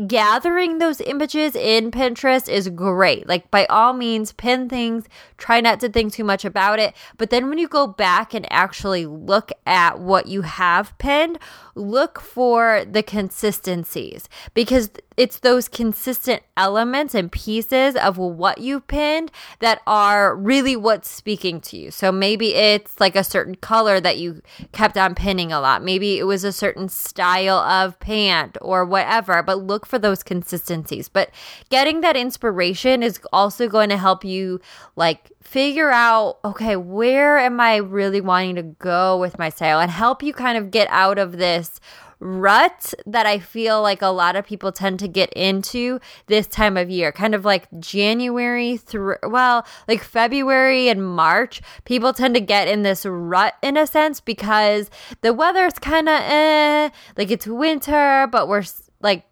gathering 0.07 0.79
those 0.79 1.01
images 1.01 1.57
in 1.57 1.91
Pinterest 1.91 2.49
is 2.49 2.69
great. 2.69 3.29
Like, 3.29 3.51
by 3.51 3.67
all 3.67 3.93
means, 3.93 4.33
pin 4.33 4.69
things, 4.69 5.07
try 5.39 5.61
not 5.61 5.81
to 5.81 5.89
think 5.89 6.13
too 6.13 6.25
much 6.25 6.45
about 6.45 6.79
it. 6.79 6.95
But 7.17 7.31
then 7.31 7.49
when 7.49 7.59
you 7.59 7.67
go 7.67 7.87
back 7.87 8.33
and 8.33 8.47
actually 8.51 9.07
look 9.07 9.51
at 9.67 9.99
what 9.99 10.29
you 10.29 10.43
have 10.43 10.97
pinned, 10.99 11.39
look 11.75 12.21
for 12.21 12.85
the 12.89 13.03
consistencies 13.03 14.29
because 14.55 14.91
it's 15.19 15.41
those 15.41 15.67
consistent 15.67 16.45
elements 16.57 17.13
and 17.13 17.31
pieces 17.33 17.97
of 17.97 18.19
what 18.19 18.59
you've 18.59 18.87
pinned 18.87 19.33
that 19.59 19.83
are 19.85 20.37
really 20.37 20.77
what's 20.77 21.11
speaking 21.11 21.61
to 21.61 21.77
you. 21.77 21.91
So 21.91 22.13
maybe 22.13 22.55
it's 22.55 23.01
like 23.01 23.17
a 23.17 23.25
certain 23.25 23.57
color 23.57 24.01
that 24.01 24.19
you 24.19 24.41
kept 24.71 24.97
on 24.97 25.17
pinning 25.17 25.51
a 25.51 25.61
lot. 25.61 25.83
Maybe 25.83 26.21
it 26.21 26.23
was 26.23 26.45
a 26.45 26.53
certain 26.53 26.89
style 26.89 27.59
of 27.59 27.99
pant 27.99 28.57
or 28.63 28.85
whatever, 28.85 29.43
but 29.43 29.59
look 29.59 29.87
for 29.87 29.99
those 29.99 30.23
consistencies. 30.23 31.09
But 31.09 31.31
getting 31.69 32.01
that 32.03 32.17
inspiration 32.17 33.03
is 33.03 33.19
also 33.33 33.69
going 33.69 33.89
to 33.89 33.97
help 33.97 34.25
you 34.25 34.61
like 34.95 35.33
figure 35.43 35.91
out 35.91 36.39
okay, 36.45 36.77
where 36.77 37.39
am 37.39 37.59
I 37.59 37.77
really 37.77 38.21
wanting 38.21 38.55
to 38.55 38.63
go 38.63 39.19
with 39.19 39.37
my 39.37 39.49
style 39.49 39.81
and 39.81 39.91
help 39.91 40.23
you 40.23 40.33
kind 40.33 40.57
of 40.57 40.71
get 40.71 40.87
out 40.91 41.19
of 41.19 41.39
this 41.39 41.81
rut 42.21 42.95
that 43.07 43.27
I 43.27 43.39
feel 43.39 43.81
like 43.81 44.03
a 44.03 44.09
lot 44.09 44.37
of 44.37 44.47
people 44.47 44.73
tend 44.73 44.99
to 45.01 45.09
get 45.09 45.33
into 45.35 46.01
this 46.27 46.47
time 46.47 46.77
of 46.77 46.91
year. 46.91 47.13
Kind 47.13 47.35
of 47.35 47.45
like 47.45 47.69
January 47.79 48.77
through, 48.77 49.17
well, 49.23 49.67
like 49.87 50.03
February 50.03 50.89
and 50.89 51.07
March, 51.07 51.61
people 51.85 52.13
tend 52.13 52.35
to 52.35 52.41
get 52.41 52.69
in 52.69 52.83
this 52.83 53.07
rut 53.07 53.55
in 53.63 53.77
a 53.77 53.87
sense 53.87 54.21
because 54.21 54.91
the 55.21 55.33
weather's 55.33 55.79
kind 55.79 56.09
of 56.09 56.21
eh, 56.21 56.91
like 57.17 57.31
it's 57.31 57.47
winter, 57.47 58.29
but 58.31 58.49
we're 58.49 58.65
like, 59.01 59.25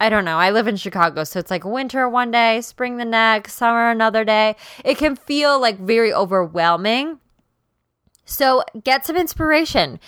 I 0.00 0.08
don't 0.08 0.24
know. 0.24 0.38
I 0.38 0.50
live 0.50 0.66
in 0.66 0.74
Chicago, 0.74 1.22
so 1.22 1.38
it's 1.38 1.50
like 1.50 1.64
winter 1.64 2.08
one 2.08 2.32
day, 2.32 2.60
spring 2.60 2.96
the 2.96 3.04
next, 3.04 3.54
summer 3.54 3.88
another 3.88 4.24
day. 4.24 4.56
It 4.84 4.98
can 4.98 5.14
feel 5.14 5.60
like 5.60 5.78
very 5.78 6.12
overwhelming. 6.12 7.20
So 8.24 8.64
get 8.82 9.06
some 9.06 9.16
inspiration 9.16 10.00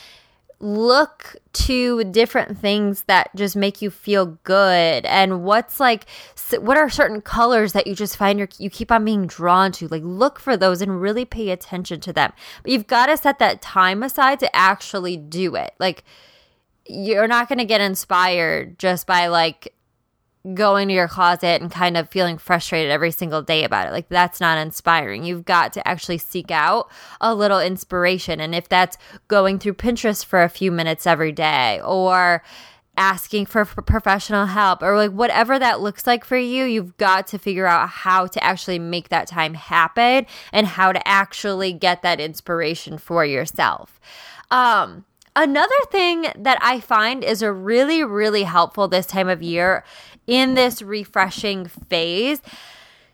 look 0.60 1.36
to 1.52 2.04
different 2.04 2.58
things 2.58 3.02
that 3.04 3.34
just 3.34 3.56
make 3.56 3.82
you 3.82 3.90
feel 3.90 4.26
good 4.44 5.04
and 5.04 5.42
what's 5.42 5.78
like 5.78 6.06
what 6.60 6.76
are 6.76 6.88
certain 6.88 7.20
colors 7.20 7.72
that 7.72 7.86
you 7.86 7.94
just 7.94 8.16
find 8.16 8.38
your 8.38 8.48
you 8.58 8.70
keep 8.70 8.92
on 8.92 9.04
being 9.04 9.26
drawn 9.26 9.72
to? 9.72 9.88
Like 9.88 10.02
look 10.04 10.38
for 10.38 10.56
those 10.56 10.80
and 10.80 11.00
really 11.00 11.24
pay 11.24 11.50
attention 11.50 12.00
to 12.00 12.12
them. 12.12 12.32
But 12.62 12.72
you've 12.72 12.86
got 12.86 13.06
to 13.06 13.16
set 13.16 13.38
that 13.38 13.62
time 13.62 14.02
aside 14.02 14.40
to 14.40 14.56
actually 14.56 15.16
do 15.16 15.54
it. 15.56 15.74
Like 15.78 16.04
you're 16.86 17.28
not 17.28 17.48
going 17.48 17.58
to 17.58 17.64
get 17.64 17.80
inspired 17.80 18.78
just 18.78 19.06
by 19.06 19.28
like 19.28 19.73
going 20.52 20.88
to 20.88 20.94
your 20.94 21.08
closet 21.08 21.62
and 21.62 21.70
kind 21.70 21.96
of 21.96 22.10
feeling 22.10 22.36
frustrated 22.36 22.90
every 22.90 23.10
single 23.10 23.40
day 23.40 23.64
about 23.64 23.88
it. 23.88 23.92
Like 23.92 24.08
that's 24.08 24.40
not 24.40 24.58
inspiring. 24.58 25.24
You've 25.24 25.46
got 25.46 25.72
to 25.72 25.88
actually 25.88 26.18
seek 26.18 26.50
out 26.50 26.90
a 27.20 27.34
little 27.34 27.60
inspiration. 27.60 28.40
And 28.40 28.54
if 28.54 28.68
that's 28.68 28.98
going 29.28 29.58
through 29.58 29.74
Pinterest 29.74 30.24
for 30.24 30.42
a 30.42 30.50
few 30.50 30.70
minutes 30.70 31.06
every 31.06 31.32
day 31.32 31.80
or 31.82 32.42
asking 32.96 33.46
for 33.46 33.64
professional 33.64 34.46
help 34.46 34.82
or 34.82 34.96
like 34.96 35.10
whatever 35.10 35.58
that 35.58 35.80
looks 35.80 36.06
like 36.06 36.24
for 36.24 36.36
you, 36.36 36.64
you've 36.64 36.96
got 36.98 37.26
to 37.28 37.38
figure 37.38 37.66
out 37.66 37.88
how 37.88 38.26
to 38.26 38.44
actually 38.44 38.78
make 38.78 39.08
that 39.08 39.26
time 39.26 39.54
happen 39.54 40.26
and 40.52 40.66
how 40.66 40.92
to 40.92 41.08
actually 41.08 41.72
get 41.72 42.02
that 42.02 42.20
inspiration 42.20 42.98
for 42.98 43.24
yourself. 43.24 43.98
Um 44.50 45.06
Another 45.36 45.74
thing 45.90 46.28
that 46.36 46.58
I 46.62 46.78
find 46.78 47.24
is 47.24 47.42
a 47.42 47.52
really, 47.52 48.04
really 48.04 48.44
helpful 48.44 48.86
this 48.86 49.04
time 49.04 49.28
of 49.28 49.42
year 49.42 49.82
in 50.26 50.54
this 50.54 50.82
refreshing 50.82 51.66
phase. 51.66 52.40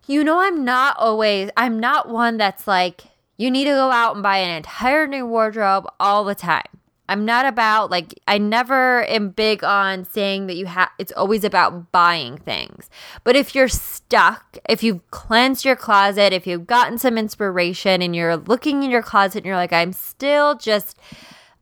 You 0.06 0.24
know, 0.24 0.40
I'm 0.40 0.64
not 0.64 0.96
always, 0.98 1.50
I'm 1.56 1.78
not 1.78 2.08
one 2.08 2.36
that's 2.36 2.66
like, 2.66 3.02
you 3.36 3.50
need 3.50 3.64
to 3.64 3.70
go 3.70 3.90
out 3.90 4.14
and 4.14 4.22
buy 4.22 4.38
an 4.38 4.56
entire 4.56 5.06
new 5.06 5.26
wardrobe 5.26 5.86
all 5.98 6.24
the 6.24 6.34
time. 6.34 6.64
I'm 7.10 7.24
not 7.24 7.44
about 7.44 7.90
like 7.90 8.14
I 8.28 8.38
never 8.38 9.04
am 9.08 9.30
big 9.30 9.64
on 9.64 10.04
saying 10.04 10.46
that 10.46 10.56
you 10.56 10.66
have 10.66 10.90
it's 10.96 11.10
always 11.10 11.42
about 11.42 11.90
buying 11.90 12.38
things. 12.38 12.88
But 13.24 13.34
if 13.34 13.52
you're 13.52 13.66
stuck, 13.66 14.58
if 14.68 14.84
you've 14.84 15.10
cleansed 15.10 15.64
your 15.64 15.74
closet, 15.74 16.32
if 16.32 16.46
you've 16.46 16.68
gotten 16.68 16.98
some 16.98 17.18
inspiration 17.18 18.00
and 18.00 18.14
you're 18.14 18.36
looking 18.36 18.84
in 18.84 18.92
your 18.92 19.02
closet 19.02 19.38
and 19.38 19.46
you're 19.46 19.56
like 19.56 19.72
I'm 19.72 19.92
still 19.92 20.54
just 20.54 20.96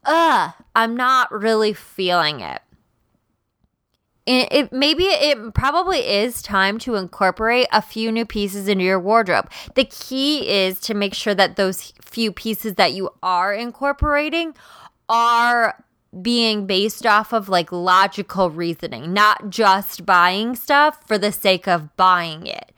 uh 0.05 0.51
I'm 0.77 0.95
not 0.95 1.33
really 1.33 1.73
feeling 1.73 2.41
it 2.41 2.61
it, 4.29 4.49
it, 4.53 4.73
maybe 4.73 5.05
it 5.05 5.55
probably 5.55 6.01
is 6.01 6.43
time 6.43 6.79
to 6.81 6.97
incorporate 6.97 7.67
a 7.73 7.81
few 7.81 8.13
new 8.13 8.27
pieces 8.27 8.69
into 8.69 8.85
your 8.85 9.01
wardrobe. 9.01 9.51
The 9.75 9.85
key 9.85 10.47
is 10.47 10.81
to 10.81 10.93
make 10.93 11.15
sure 11.15 11.35
that 11.35 11.57
those 11.57 11.95
few 12.03 12.31
pieces 12.31 12.75
that 12.75 12.93
you 12.93 13.09
are 13.23 13.55
incorporating 13.55 14.55
are 15.09 15.83
being 16.21 16.67
based 16.67 17.07
off 17.07 17.33
of 17.33 17.49
like 17.49 17.73
logical 17.73 18.51
reasoning, 18.51 19.15
not 19.15 19.49
just 19.49 20.05
buying 20.05 20.55
stuff 20.55 21.07
for 21.07 21.17
the 21.17 21.33
sake 21.33 21.67
of 21.67 21.97
buying 21.97 22.47
it. 22.47 22.73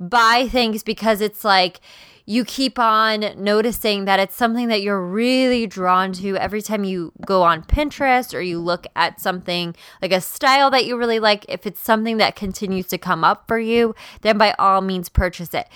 Buy 0.00 0.48
things 0.50 0.82
because 0.82 1.20
it's 1.20 1.44
like 1.44 1.80
you 2.28 2.44
keep 2.44 2.76
on 2.76 3.32
noticing 3.36 4.04
that 4.04 4.18
it's 4.18 4.34
something 4.34 4.66
that 4.66 4.82
you're 4.82 5.00
really 5.00 5.64
drawn 5.66 6.12
to 6.12 6.36
every 6.36 6.60
time 6.60 6.82
you 6.82 7.12
go 7.24 7.42
on 7.42 7.62
Pinterest 7.62 8.34
or 8.34 8.40
you 8.40 8.58
look 8.58 8.86
at 8.96 9.20
something 9.20 9.76
like 10.02 10.12
a 10.12 10.20
style 10.20 10.68
that 10.70 10.84
you 10.84 10.98
really 10.98 11.20
like. 11.20 11.46
If 11.48 11.66
it's 11.66 11.80
something 11.80 12.16
that 12.16 12.34
continues 12.34 12.86
to 12.88 12.98
come 12.98 13.22
up 13.22 13.46
for 13.46 13.60
you, 13.60 13.94
then 14.22 14.36
by 14.38 14.54
all 14.58 14.80
means 14.80 15.08
purchase 15.08 15.54
it. 15.54 15.68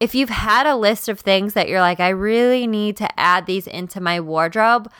If 0.00 0.16
you've 0.16 0.30
had 0.30 0.66
a 0.66 0.74
list 0.74 1.08
of 1.08 1.20
things 1.20 1.54
that 1.54 1.68
you're 1.68 1.80
like, 1.80 2.00
I 2.00 2.08
really 2.08 2.66
need 2.66 2.96
to 2.96 3.20
add 3.20 3.46
these 3.46 3.68
into 3.68 4.00
my 4.00 4.18
wardrobe, 4.18 4.90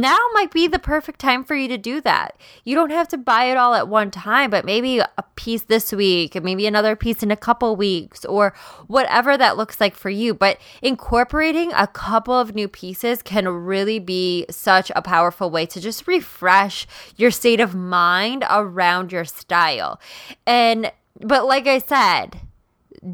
now 0.00 0.18
might 0.32 0.52
be 0.52 0.66
the 0.66 0.78
perfect 0.78 1.20
time 1.20 1.44
for 1.44 1.54
you 1.54 1.68
to 1.68 1.78
do 1.78 2.00
that. 2.02 2.36
You 2.64 2.74
don't 2.74 2.90
have 2.90 3.08
to 3.08 3.18
buy 3.18 3.44
it 3.44 3.56
all 3.56 3.74
at 3.74 3.88
one 3.88 4.10
time, 4.10 4.50
but 4.50 4.64
maybe 4.64 4.98
a 4.98 5.24
piece 5.36 5.62
this 5.62 5.92
week, 5.92 6.34
and 6.34 6.44
maybe 6.44 6.66
another 6.66 6.96
piece 6.96 7.22
in 7.22 7.30
a 7.30 7.36
couple 7.36 7.76
weeks, 7.76 8.24
or 8.24 8.54
whatever 8.86 9.36
that 9.36 9.56
looks 9.56 9.80
like 9.80 9.94
for 9.94 10.10
you. 10.10 10.34
But 10.34 10.58
incorporating 10.82 11.72
a 11.74 11.86
couple 11.86 12.34
of 12.34 12.54
new 12.54 12.68
pieces 12.68 13.22
can 13.22 13.48
really 13.48 13.98
be 13.98 14.46
such 14.50 14.90
a 14.94 15.02
powerful 15.02 15.50
way 15.50 15.66
to 15.66 15.80
just 15.80 16.06
refresh 16.06 16.86
your 17.16 17.30
state 17.30 17.60
of 17.60 17.74
mind 17.74 18.44
around 18.48 19.12
your 19.12 19.24
style. 19.24 20.00
And, 20.46 20.92
but 21.20 21.46
like 21.46 21.66
I 21.66 21.78
said, 21.78 22.40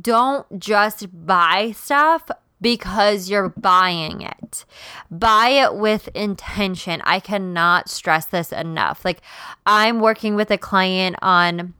don't 0.01 0.59
just 0.59 1.27
buy 1.27 1.73
stuff 1.73 2.31
because 2.61 3.29
you're 3.29 3.51
buying 3.51 4.23
it. 4.23 4.65
Buy 5.11 5.49
it 5.49 5.75
with 5.75 6.09
intention. 6.15 7.03
I 7.05 7.21
cannot 7.21 7.89
stress 7.89 8.27
this 8.27 8.53
enough. 8.53 9.05
Like, 9.05 9.21
I'm 9.67 10.01
working 10.01 10.35
with 10.35 10.51
a 10.51 10.59
client 10.59 11.17
on 11.21 11.75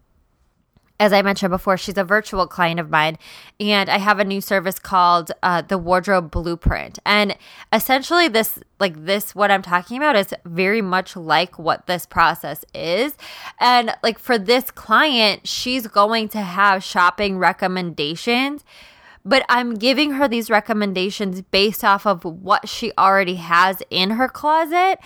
as 1.01 1.13
I 1.13 1.23
mentioned 1.23 1.51
before, 1.51 1.77
she's 1.77 1.99
a 1.99 2.05
virtual 2.05 2.47
client 2.47 2.79
of 2.79 2.89
mine, 2.89 3.19
and 3.59 3.91
I 3.91 3.99
have 3.99 4.21
a 4.21 4.25
new 4.25 4.41
service 4.41 4.79
called 4.79 5.33
uh, 5.43 5.63
the 5.63 5.77
Wardrobe 5.77 6.31
Blueprint. 6.31 7.01
And 7.05 7.37
essentially, 7.73 8.29
this, 8.29 8.61
like 8.79 9.05
this, 9.05 9.35
what 9.35 9.51
I'm 9.51 9.63
talking 9.63 9.97
about 9.97 10.15
is 10.15 10.33
very 10.45 10.81
much 10.81 11.17
like 11.17 11.59
what 11.59 11.89
this 11.89 12.07
process 12.07 12.65
is. 12.73 13.17
And 13.59 13.95
like 14.05 14.21
for 14.21 14.39
this 14.39 14.71
client, 14.71 15.49
she's 15.49 15.89
going 15.89 16.29
to 16.29 16.41
have 16.41 16.85
shopping 16.85 17.39
recommendations 17.39 18.65
but 19.25 19.45
I'm 19.49 19.75
giving 19.75 20.13
her 20.13 20.29
these 20.29 20.51
recommendations 20.51 21.41
based 21.43 21.85
off 21.85 22.07
of 22.07 22.25
what 22.25 22.69
she 22.69 22.93
already 22.99 23.37
has 23.37 23.83
in 23.91 24.11
her 24.11 24.29
closet 24.29 24.99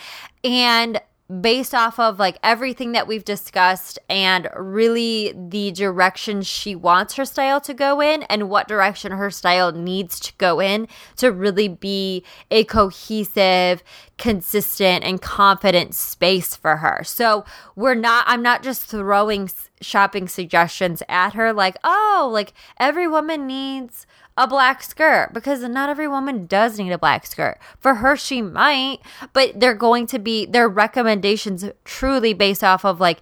and 0.42 1.00
based 1.40 1.74
off 1.74 1.98
of 1.98 2.18
like 2.18 2.38
everything 2.42 2.92
that 2.92 3.06
we've 3.06 3.24
discussed 3.24 3.98
and 4.08 4.48
really 4.56 5.34
the 5.36 5.70
direction 5.72 6.40
she 6.40 6.74
wants 6.74 7.14
her 7.14 7.24
style 7.26 7.60
to 7.60 7.74
go 7.74 8.00
in 8.00 8.22
and 8.24 8.48
what 8.48 8.66
direction 8.66 9.12
her 9.12 9.30
style 9.30 9.70
needs 9.70 10.18
to 10.18 10.32
go 10.38 10.58
in 10.58 10.88
to 11.16 11.30
really 11.30 11.68
be 11.68 12.24
a 12.50 12.64
cohesive, 12.64 13.82
consistent, 14.18 15.04
and 15.04 15.22
confident 15.22 15.94
space 15.94 16.56
for 16.56 16.78
her. 16.78 17.02
So 17.04 17.44
we're 17.76 17.94
not, 17.94 18.24
I'm 18.26 18.42
not 18.42 18.62
just 18.62 18.84
throwing 18.84 19.48
shopping 19.80 20.28
suggestions 20.28 21.02
at 21.08 21.34
her 21.34 21.52
like, 21.52 21.76
oh, 21.84 22.28
like 22.32 22.52
every 22.78 23.06
woman 23.06 23.46
needs 23.46 24.06
a 24.36 24.46
black 24.46 24.82
skirt 24.82 25.30
because 25.32 25.62
not 25.62 25.88
every 25.88 26.08
woman 26.08 26.46
does 26.46 26.78
need 26.78 26.92
a 26.92 26.98
black 26.98 27.26
skirt. 27.26 27.58
For 27.80 27.96
her, 27.96 28.16
she 28.16 28.42
might, 28.42 28.98
but 29.32 29.58
they're 29.58 29.74
going 29.74 30.06
to 30.08 30.18
be 30.18 30.46
their 30.46 30.68
recommendations 30.68 31.64
truly 31.84 32.34
based 32.34 32.62
off 32.62 32.84
of 32.84 33.00
like 33.00 33.20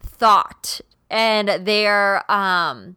thought 0.00 0.80
and 1.10 1.48
their 1.66 2.28
um 2.30 2.96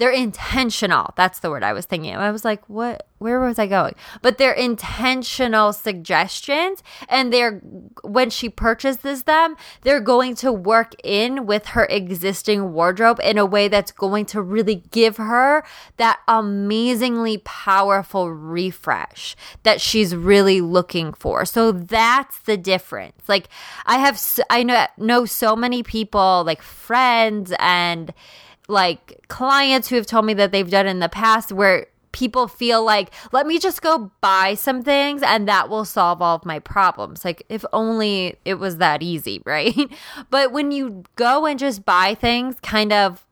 they're 0.00 0.10
intentional. 0.10 1.12
That's 1.14 1.40
the 1.40 1.50
word 1.50 1.62
I 1.62 1.74
was 1.74 1.84
thinking. 1.84 2.16
I 2.16 2.30
was 2.30 2.42
like, 2.42 2.66
what 2.70 3.06
where 3.18 3.38
was 3.38 3.58
I 3.58 3.66
going? 3.66 3.94
But 4.22 4.38
they're 4.38 4.50
intentional 4.50 5.74
suggestions 5.74 6.82
and 7.06 7.30
they're 7.30 7.60
when 8.02 8.30
she 8.30 8.48
purchases 8.48 9.24
them, 9.24 9.56
they're 9.82 10.00
going 10.00 10.36
to 10.36 10.50
work 10.50 10.94
in 11.04 11.44
with 11.44 11.66
her 11.66 11.84
existing 11.90 12.72
wardrobe 12.72 13.20
in 13.22 13.36
a 13.36 13.44
way 13.44 13.68
that's 13.68 13.92
going 13.92 14.24
to 14.26 14.40
really 14.40 14.76
give 14.90 15.18
her 15.18 15.62
that 15.98 16.20
amazingly 16.26 17.36
powerful 17.44 18.32
refresh 18.32 19.36
that 19.64 19.82
she's 19.82 20.16
really 20.16 20.62
looking 20.62 21.12
for. 21.12 21.44
So 21.44 21.72
that's 21.72 22.38
the 22.38 22.56
difference. 22.56 23.28
Like 23.28 23.50
I 23.84 23.98
have 23.98 24.18
I 24.48 24.62
know 24.62 24.86
know 24.96 25.26
so 25.26 25.54
many 25.54 25.82
people 25.82 26.42
like 26.46 26.62
friends 26.62 27.52
and 27.58 28.14
like 28.70 29.24
clients 29.28 29.88
who 29.88 29.96
have 29.96 30.06
told 30.06 30.24
me 30.24 30.34
that 30.34 30.52
they've 30.52 30.70
done 30.70 30.86
in 30.86 31.00
the 31.00 31.08
past 31.08 31.52
where 31.52 31.86
people 32.12 32.48
feel 32.48 32.84
like 32.84 33.12
let 33.32 33.46
me 33.46 33.58
just 33.58 33.82
go 33.82 34.10
buy 34.20 34.54
some 34.54 34.82
things 34.82 35.22
and 35.22 35.46
that 35.46 35.68
will 35.68 35.84
solve 35.84 36.20
all 36.20 36.36
of 36.36 36.44
my 36.44 36.58
problems. 36.58 37.24
Like 37.24 37.44
if 37.48 37.64
only 37.72 38.36
it 38.44 38.54
was 38.54 38.78
that 38.78 39.02
easy 39.02 39.42
right? 39.46 39.76
But 40.30 40.52
when 40.52 40.70
you 40.70 41.04
go 41.16 41.46
and 41.46 41.58
just 41.58 41.84
buy 41.84 42.14
things 42.14 42.56
kind 42.62 42.92
of 42.92 43.26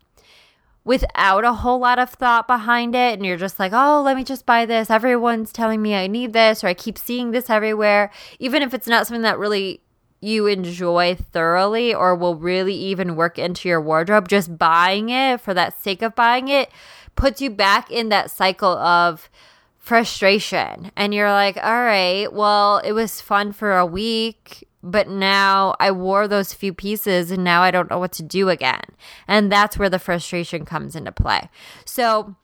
without 0.85 1.45
a 1.45 1.53
whole 1.53 1.81
lot 1.81 1.99
of 1.99 2.09
thought 2.09 2.47
behind 2.47 2.95
it 2.95 3.13
and 3.13 3.27
you're 3.27 3.37
just 3.37 3.59
like 3.59 3.73
oh 3.75 4.01
let 4.03 4.17
me 4.17 4.25
just 4.25 4.47
buy 4.47 4.65
this. 4.65 4.91
Everyone's 4.91 5.53
telling 5.53 5.83
me 5.83 5.95
i 5.95 6.07
need 6.07 6.33
this 6.33 6.65
or 6.65 6.69
i 6.69 6.75
keep 6.75 6.97
seeing 6.97 7.31
this 7.31 7.51
everywhere 7.51 8.11
even 8.39 8.63
if 8.63 8.73
it's 8.73 8.87
not 8.87 9.07
something 9.07 9.23
that 9.23 9.39
really 9.39 9.81
you 10.21 10.47
enjoy 10.47 11.15
thoroughly 11.15 11.95
or 11.95 12.15
will 12.15 12.35
really 12.35 12.75
even 12.75 13.17
work 13.17 13.39
into 13.39 13.69
your 13.69 13.81
wardrobe, 13.81 14.29
just 14.29 14.59
buying 14.59 15.11
it 15.11 15.41
for 15.41 15.55
that 15.55 15.81
sake 15.81 16.03
of 16.03 16.15
buying 16.15 16.49
it 16.49 16.71
puts 17.19 17.41
you 17.41 17.51
back 17.51 17.91
in 17.91 18.09
that 18.11 18.31
cycle 18.31 18.79
of 18.79 19.29
frustration. 19.77 20.93
And 20.97 21.13
you're 21.13 21.31
like, 21.31 21.57
all 21.57 21.83
right, 21.83 22.33
well, 22.33 22.79
it 22.79 22.93
was 22.93 23.21
fun 23.21 23.53
for 23.53 23.77
a 23.77 23.85
week, 23.85 24.69
but 24.83 25.09
now 25.09 25.75
I 25.81 25.91
wore 25.91 26.29
those 26.29 26.53
few 26.55 26.73
pieces 26.73 27.31
and 27.31 27.43
now 27.43 27.63
I 27.63 27.73
don't 27.73 27.91
know 27.91 27.99
what 27.99 28.13
to 28.13 28.23
do 28.23 28.49
again. 28.49 28.83
And 29.27 29.51
that's 29.51 29.77
where 29.77 29.91
the 29.91 29.99
frustration 29.99 30.65
comes 30.65 30.95
into 30.95 31.11
play. 31.11 31.51
So, 31.85 32.37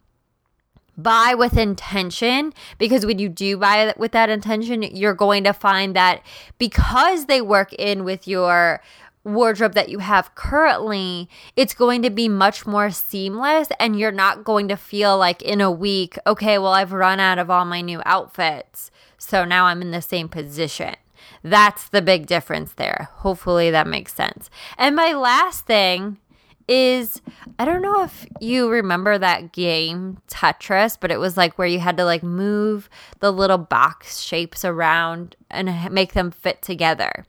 buy 0.97 1.35
with 1.37 1.57
intention 1.57 2.53
because 2.79 3.05
when 3.05 3.19
you 3.19 3.29
do 3.29 3.57
buy 3.57 3.93
with 3.97 4.13
that 4.13 4.31
intention 4.31 4.83
you're 4.83 5.15
going 5.15 5.45
to 5.45 5.53
find 5.53 5.97
that 5.97 6.23
because 6.59 7.27
they 7.27 7.41
work 7.41 7.73
in 7.75 8.05
with 8.05 8.29
your 8.29 8.81
wardrobe 9.25 9.73
that 9.73 9.89
you 9.89 10.01
have 10.01 10.35
currently 10.35 11.29
it's 11.57 11.75
going 11.75 12.03
to 12.03 12.11
be 12.11 12.29
much 12.29 12.67
more 12.67 12.91
seamless 12.91 13.69
and 13.81 13.99
you're 13.99 14.13
not 14.13 14.45
going 14.45 14.69
to 14.69 14.77
feel 14.77 15.17
like 15.17 15.41
in 15.43 15.61
a 15.61 15.71
week 15.71 16.19
okay 16.27 16.59
well 16.59 16.75
I've 16.75 16.93
run 16.93 17.19
out 17.19 17.39
of 17.39 17.51
all 17.51 17.65
my 17.65 17.81
new 17.81 18.03
outfits 18.05 18.91
so 19.25 19.45
now 19.45 19.67
I'm 19.67 19.81
in 19.81 19.91
the 19.91 20.03
same 20.03 20.29
position. 20.29 20.97
That's 21.43 21.89
the 21.89 22.03
big 22.03 22.27
difference 22.27 22.75
there. 22.75 23.09
Hopefully 23.17 23.71
that 23.71 23.87
makes 23.87 24.15
sense. 24.15 24.51
And 24.77 24.95
my 24.95 25.13
last 25.13 25.67
thing 25.67 26.19
is 26.67 27.21
I 27.59 27.65
don't 27.65 27.83
know 27.83 28.03
if 28.03 28.27
you 28.41 28.69
remember 28.71 29.19
that 29.19 29.53
game 29.53 30.19
Tetris, 30.29 30.97
but 30.99 31.11
it 31.11 31.21
was 31.21 31.37
like 31.37 31.59
where 31.59 31.69
you 31.69 31.79
had 31.79 31.97
to 31.99 32.05
like 32.05 32.23
move 32.23 32.89
the 33.21 33.33
little 33.33 33.59
box 33.59 34.21
shapes 34.21 34.65
around 34.65 35.37
and 35.51 35.93
make 35.93 36.15
them 36.15 36.31
fit 36.31 36.63
together. 36.63 37.27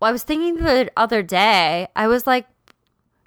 Well, 0.00 0.10
I 0.10 0.12
was 0.12 0.22
thinking 0.22 0.56
the 0.56 0.90
other 0.96 1.22
day, 1.22 1.88
I 1.96 2.06
was 2.06 2.26
like, 2.26 2.46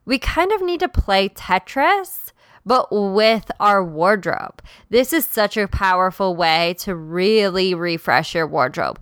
we 0.05 0.19
kind 0.19 0.51
of 0.51 0.61
need 0.61 0.79
to 0.79 0.89
play 0.89 1.29
Tetris, 1.29 2.31
but 2.65 2.87
with 2.91 3.51
our 3.59 3.83
wardrobe. 3.83 4.61
This 4.89 5.13
is 5.13 5.25
such 5.25 5.57
a 5.57 5.67
powerful 5.67 6.35
way 6.35 6.75
to 6.79 6.95
really 6.95 7.73
refresh 7.73 8.33
your 8.35 8.47
wardrobe 8.47 8.99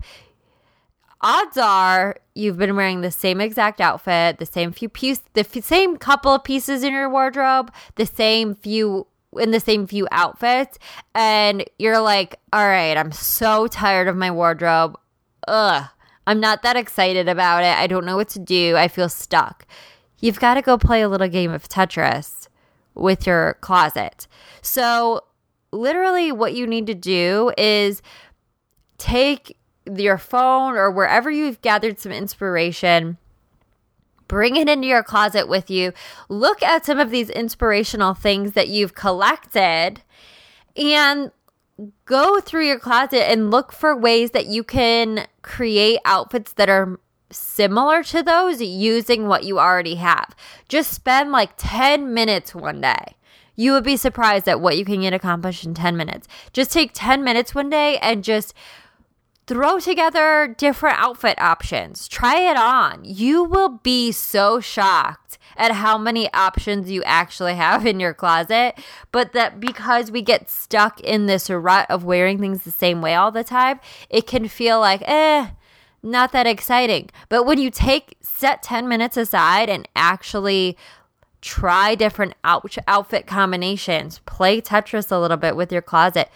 odds 1.20 1.56
are 1.56 2.16
you've 2.34 2.58
been 2.58 2.76
wearing 2.76 3.00
the 3.00 3.10
same 3.10 3.40
exact 3.40 3.80
outfit, 3.80 4.38
the 4.38 4.46
same 4.46 4.72
few 4.72 4.88
pieces, 4.88 5.24
the 5.34 5.40
f- 5.40 5.64
same 5.64 5.96
couple 5.96 6.32
of 6.32 6.44
pieces 6.44 6.82
in 6.82 6.92
your 6.92 7.08
wardrobe, 7.08 7.72
the 7.96 8.06
same 8.06 8.54
few 8.54 9.06
in 9.38 9.52
the 9.52 9.60
same 9.60 9.86
few 9.86 10.08
outfits, 10.10 10.78
and 11.14 11.64
you're 11.78 12.00
like, 12.00 12.40
all 12.52 12.66
right, 12.66 12.96
I'm 12.96 13.12
so 13.12 13.68
tired 13.68 14.08
of 14.08 14.16
my 14.16 14.30
wardrobe. 14.30 14.98
Ugh, 15.46 15.88
I'm 16.26 16.40
not 16.40 16.62
that 16.62 16.76
excited 16.76 17.28
about 17.28 17.62
it. 17.62 17.78
I 17.78 17.86
don't 17.86 18.04
know 18.04 18.16
what 18.16 18.28
to 18.30 18.40
do. 18.40 18.76
I 18.76 18.88
feel 18.88 19.08
stuck. 19.08 19.66
You've 20.18 20.40
got 20.40 20.54
to 20.54 20.62
go 20.62 20.76
play 20.76 21.02
a 21.02 21.08
little 21.08 21.28
game 21.28 21.52
of 21.52 21.68
Tetris 21.68 22.48
with 22.94 23.26
your 23.26 23.54
closet. 23.60 24.26
So, 24.62 25.22
literally, 25.72 26.32
what 26.32 26.54
you 26.54 26.66
need 26.66 26.86
to 26.88 26.94
do 26.94 27.52
is 27.56 28.02
take 28.98 29.56
your 29.96 30.18
phone 30.18 30.74
or 30.74 30.90
wherever 30.90 31.30
you've 31.30 31.60
gathered 31.62 31.98
some 31.98 32.12
inspiration 32.12 33.18
bring 34.30 34.54
it 34.54 34.68
into 34.68 34.86
your 34.86 35.02
closet 35.02 35.48
with 35.48 35.68
you. 35.68 35.92
Look 36.28 36.62
at 36.62 36.86
some 36.86 37.00
of 37.00 37.10
these 37.10 37.28
inspirational 37.28 38.14
things 38.14 38.52
that 38.52 38.68
you've 38.68 38.94
collected 38.94 40.02
and 40.76 41.32
go 42.04 42.38
through 42.38 42.66
your 42.66 42.78
closet 42.78 43.28
and 43.28 43.50
look 43.50 43.72
for 43.72 43.96
ways 43.96 44.30
that 44.30 44.46
you 44.46 44.62
can 44.62 45.26
create 45.42 45.98
outfits 46.04 46.52
that 46.52 46.68
are 46.68 47.00
similar 47.32 48.04
to 48.04 48.22
those 48.22 48.62
using 48.62 49.26
what 49.26 49.42
you 49.42 49.58
already 49.58 49.96
have. 49.96 50.36
Just 50.68 50.92
spend 50.92 51.32
like 51.32 51.50
10 51.56 52.14
minutes 52.14 52.54
one 52.54 52.80
day. 52.80 53.16
You 53.56 53.72
would 53.72 53.84
be 53.84 53.96
surprised 53.96 54.48
at 54.48 54.60
what 54.60 54.78
you 54.78 54.84
can 54.84 55.00
get 55.00 55.12
accomplished 55.12 55.64
in 55.64 55.74
10 55.74 55.96
minutes. 55.96 56.28
Just 56.52 56.72
take 56.72 56.92
10 56.94 57.24
minutes 57.24 57.52
one 57.52 57.68
day 57.68 57.98
and 57.98 58.22
just 58.22 58.54
throw 59.50 59.80
together 59.80 60.54
different 60.58 60.96
outfit 61.00 61.36
options. 61.40 62.06
Try 62.06 62.36
it 62.36 62.56
on. 62.56 63.00
You 63.02 63.42
will 63.42 63.80
be 63.82 64.12
so 64.12 64.60
shocked 64.60 65.38
at 65.56 65.72
how 65.72 65.98
many 65.98 66.32
options 66.32 66.88
you 66.88 67.02
actually 67.02 67.54
have 67.54 67.84
in 67.84 67.98
your 67.98 68.14
closet. 68.14 68.78
But 69.10 69.32
that 69.32 69.58
because 69.58 70.12
we 70.12 70.22
get 70.22 70.48
stuck 70.48 71.00
in 71.00 71.26
this 71.26 71.50
rut 71.50 71.90
of 71.90 72.04
wearing 72.04 72.38
things 72.38 72.62
the 72.62 72.70
same 72.70 73.02
way 73.02 73.16
all 73.16 73.32
the 73.32 73.42
time, 73.42 73.80
it 74.08 74.28
can 74.28 74.46
feel 74.46 74.78
like, 74.78 75.02
eh, 75.04 75.48
not 76.00 76.30
that 76.30 76.46
exciting. 76.46 77.10
But 77.28 77.42
when 77.42 77.58
you 77.58 77.72
take 77.72 78.18
set 78.20 78.62
10 78.62 78.86
minutes 78.86 79.16
aside 79.16 79.68
and 79.68 79.88
actually 79.96 80.78
try 81.40 81.96
different 81.96 82.34
out- 82.44 82.76
outfit 82.86 83.26
combinations, 83.26 84.20
play 84.26 84.60
Tetris 84.60 85.10
a 85.10 85.18
little 85.18 85.36
bit 85.36 85.56
with 85.56 85.72
your 85.72 85.82
closet, 85.82 86.30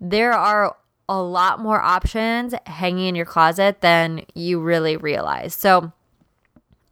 there 0.00 0.32
are 0.32 0.74
a 1.10 1.20
lot 1.20 1.58
more 1.58 1.80
options 1.82 2.54
hanging 2.66 3.08
in 3.08 3.14
your 3.14 3.26
closet 3.26 3.80
than 3.80 4.24
you 4.34 4.60
really 4.60 4.96
realize. 4.96 5.54
So, 5.54 5.92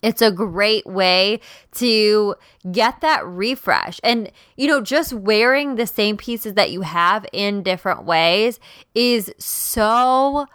it's 0.00 0.22
a 0.22 0.30
great 0.30 0.86
way 0.86 1.40
to 1.72 2.36
get 2.70 3.00
that 3.00 3.26
refresh. 3.26 3.98
And, 4.04 4.30
you 4.56 4.68
know, 4.68 4.80
just 4.80 5.12
wearing 5.12 5.74
the 5.74 5.88
same 5.88 6.16
pieces 6.16 6.54
that 6.54 6.70
you 6.70 6.82
have 6.82 7.26
in 7.32 7.64
different 7.64 8.04
ways 8.04 8.60
is 8.94 9.32
so 9.38 10.46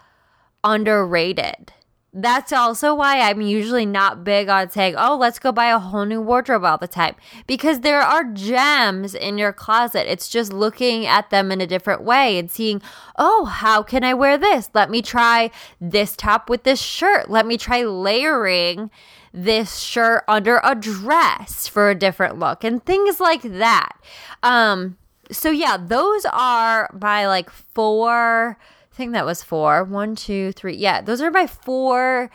underrated 0.63 1.73
that's 2.13 2.53
also 2.53 2.93
why 2.93 3.19
I'm 3.21 3.41
usually 3.41 3.87
not 3.87 4.23
big 4.23 4.47
on 4.47 4.69
saying, 4.69 4.95
oh, 4.97 5.17
let's 5.17 5.39
go 5.39 5.51
buy 5.51 5.67
a 5.67 5.79
whole 5.79 6.05
new 6.05 6.21
wardrobe 6.21 6.63
all 6.63 6.77
the 6.77 6.87
time 6.87 7.15
because 7.47 7.79
there 7.79 8.01
are 8.01 8.23
gems 8.23 9.15
in 9.15 9.39
your 9.39 9.51
closet. 9.51 10.11
It's 10.11 10.29
just 10.29 10.53
looking 10.53 11.07
at 11.07 11.31
them 11.31 11.51
in 11.51 11.59
a 11.59 11.65
different 11.65 12.03
way 12.03 12.37
and 12.37 12.51
seeing, 12.51 12.83
oh, 13.17 13.45
how 13.45 13.81
can 13.81 14.03
I 14.03 14.13
wear 14.13 14.37
this? 14.37 14.69
Let 14.75 14.91
me 14.91 15.01
try 15.01 15.49
this 15.81 16.15
top 16.15 16.51
with 16.51 16.63
this 16.63 16.79
shirt. 16.79 17.31
Let 17.31 17.47
me 17.47 17.57
try 17.57 17.83
layering 17.83 18.91
this 19.33 19.79
shirt 19.79 20.23
under 20.27 20.61
a 20.63 20.75
dress 20.75 21.67
for 21.67 21.89
a 21.89 21.95
different 21.95 22.37
look 22.37 22.63
and 22.63 22.85
things 22.85 23.19
like 23.19 23.41
that. 23.41 23.97
Um, 24.43 24.97
so 25.31 25.49
yeah, 25.49 25.77
those 25.77 26.25
are 26.31 26.95
my 27.01 27.27
like 27.27 27.49
four 27.49 28.59
I 28.93 28.95
think 28.95 29.13
that 29.13 29.25
was 29.25 29.41
four. 29.41 29.83
One, 29.83 30.15
two, 30.15 30.51
three. 30.51 30.75
Yeah, 30.75 31.01
those 31.01 31.19
are 31.19 31.31
my 31.31 31.47
four 31.47 32.29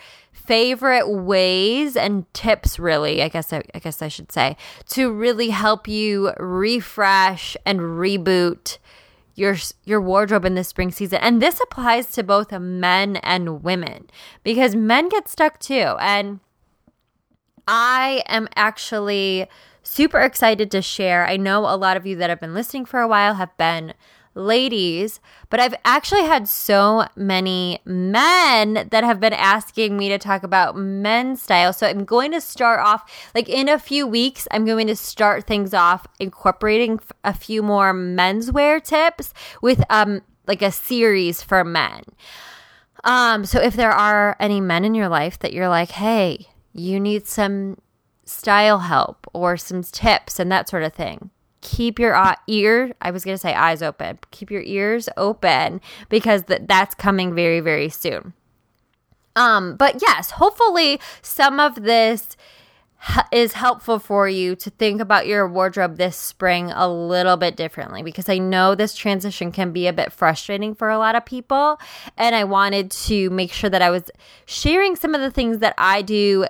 favorite 0.49 1.07
ways 1.07 1.95
and 1.95 2.33
tips 2.33 2.79
really 2.79 3.23
i 3.23 3.29
guess 3.29 3.53
I, 3.53 3.63
I, 3.75 3.81
guess 3.81 4.01
i 4.01 4.09
should 4.09 4.33
say 4.33 4.57
to 4.91 5.13
really 5.13 5.51
help 5.51 5.87
you 5.87 6.33
refresh 6.39 7.55
and 7.67 7.81
reboot 7.81 8.79
your 9.35 9.57
your 9.85 10.01
wardrobe 10.01 10.47
in 10.47 10.55
the 10.55 10.65
spring 10.65 10.91
season 10.91 11.19
and 11.21 11.43
this 11.43 11.61
applies 11.61 12.11
to 12.13 12.23
both 12.23 12.51
men 12.51 13.17
and 13.17 13.63
women 13.63 14.09
because 14.43 14.75
men 14.75 15.11
get 15.11 15.29
stuck 15.29 15.61
too 15.61 15.97
and 16.01 16.41
i 17.67 18.23
am 18.27 18.49
actually 18.57 19.47
super 19.83 20.21
excited 20.21 20.71
to 20.71 20.81
share 20.81 21.27
i 21.27 21.37
know 21.37 21.61
a 21.61 21.77
lot 21.77 21.99
of 21.99 22.07
you 22.07 22.17
that 22.17 22.31
have 22.31 22.41
been 22.41 22.55
listening 22.55 22.87
for 22.87 23.01
a 23.01 23.09
while 23.09 23.35
have 23.35 23.55
been 23.59 23.93
ladies, 24.39 25.21
but 25.51 25.61
I've 25.61 25.75
actually 25.85 26.25
had 26.25 26.49
so 26.49 27.07
many 27.17 27.81
men 27.85 28.89
that 28.91 29.05
have 29.05 29.21
been 29.21 29.33
asking 29.33 29.97
me 29.97 30.09
to 30.09 30.19
talk 30.19 30.43
about 30.43 30.77
men's 30.77 31.43
style. 31.43 31.73
So 31.73 31.87
I'm 31.87 32.05
going 32.05 32.33
to 32.33 32.41
start 32.41 32.81
off, 32.81 33.31
like 33.35 33.49
in 33.49 33.69
a 33.69 33.79
few 33.79 34.07
weeks, 34.07 34.49
I'm 34.51 34.65
going 34.65 34.87
to 34.87 34.97
start 34.97 35.47
things 35.47 35.75
off 35.75 36.07
incorporating 36.19 37.01
a 37.25 37.35
few 37.35 37.63
more 37.63 37.93
menswear 37.93 38.83
tips 38.83 39.35
with 39.61 39.83
um 39.91 40.23
like 40.47 40.63
a 40.63 40.73
series 40.73 41.43
for 41.43 41.63
men. 41.63 42.03
Um, 43.05 43.45
so 43.45 43.61
if 43.61 43.75
there 43.75 43.93
are 43.93 44.35
any 44.41 44.61
men 44.61 44.85
in 44.85 44.95
your 44.95 45.09
life 45.09 45.39
that 45.41 45.53
you're 45.53 45.69
like, 45.69 45.91
hey, 45.91 46.49
you 46.73 46.99
need 46.99 47.27
some 47.27 47.79
style 48.25 48.81
help 48.81 49.27
or 49.33 49.57
some 49.57 49.83
tips 49.83 50.39
and 50.39 50.51
that 50.51 50.69
sort 50.69 50.83
of 50.83 50.93
thing, 50.95 51.31
keep 51.61 51.99
your 51.99 52.17
ear 52.47 52.93
i 53.01 53.11
was 53.11 53.25
going 53.25 53.35
to 53.35 53.41
say 53.41 53.55
eyes 53.55 53.83
open 53.83 54.19
keep 54.31 54.51
your 54.51 54.63
ears 54.63 55.09
open 55.17 55.81
because 56.09 56.45
th- 56.45 56.63
that's 56.67 56.95
coming 56.95 57.35
very 57.35 57.61
very 57.61 57.89
soon 57.89 58.33
um 59.37 59.77
but 59.77 60.01
yes 60.01 60.33
hopefully 60.33 61.01
some 61.23 61.59
of 61.59 61.83
this 61.83 62.37
is 63.33 63.53
helpful 63.53 63.99
for 63.99 64.29
you 64.29 64.57
to 64.57 64.71
think 64.71 65.01
about 65.01 65.27
your 65.27 65.49
wardrobe 65.49 65.97
this 65.97 66.17
spring 66.17 66.71
a 66.73 66.89
little 66.89 67.37
bit 67.37 67.57
differently 67.57 68.03
because 68.03 68.29
I 68.29 68.39
know 68.39 68.75
this 68.75 68.95
transition 68.95 69.53
can 69.53 69.73
be 69.73 69.87
a 69.87 69.93
bit 69.93 70.13
frustrating 70.13 70.75
for 70.75 70.91
a 70.91 70.99
lot 70.99 71.15
of 71.15 71.25
people. 71.25 71.79
And 72.17 72.35
I 72.35 72.45
wanted 72.45 72.91
to 72.91 73.31
make 73.31 73.53
sure 73.53 73.71
that 73.71 73.83
I 73.83 73.91
was 73.91 74.11
sharing 74.47 74.97
some 74.97 75.15
of 75.15 75.21
the 75.21 75.31
things 75.31 75.59
that 75.59 75.75
I 75.79 76.03
do 76.03 76.47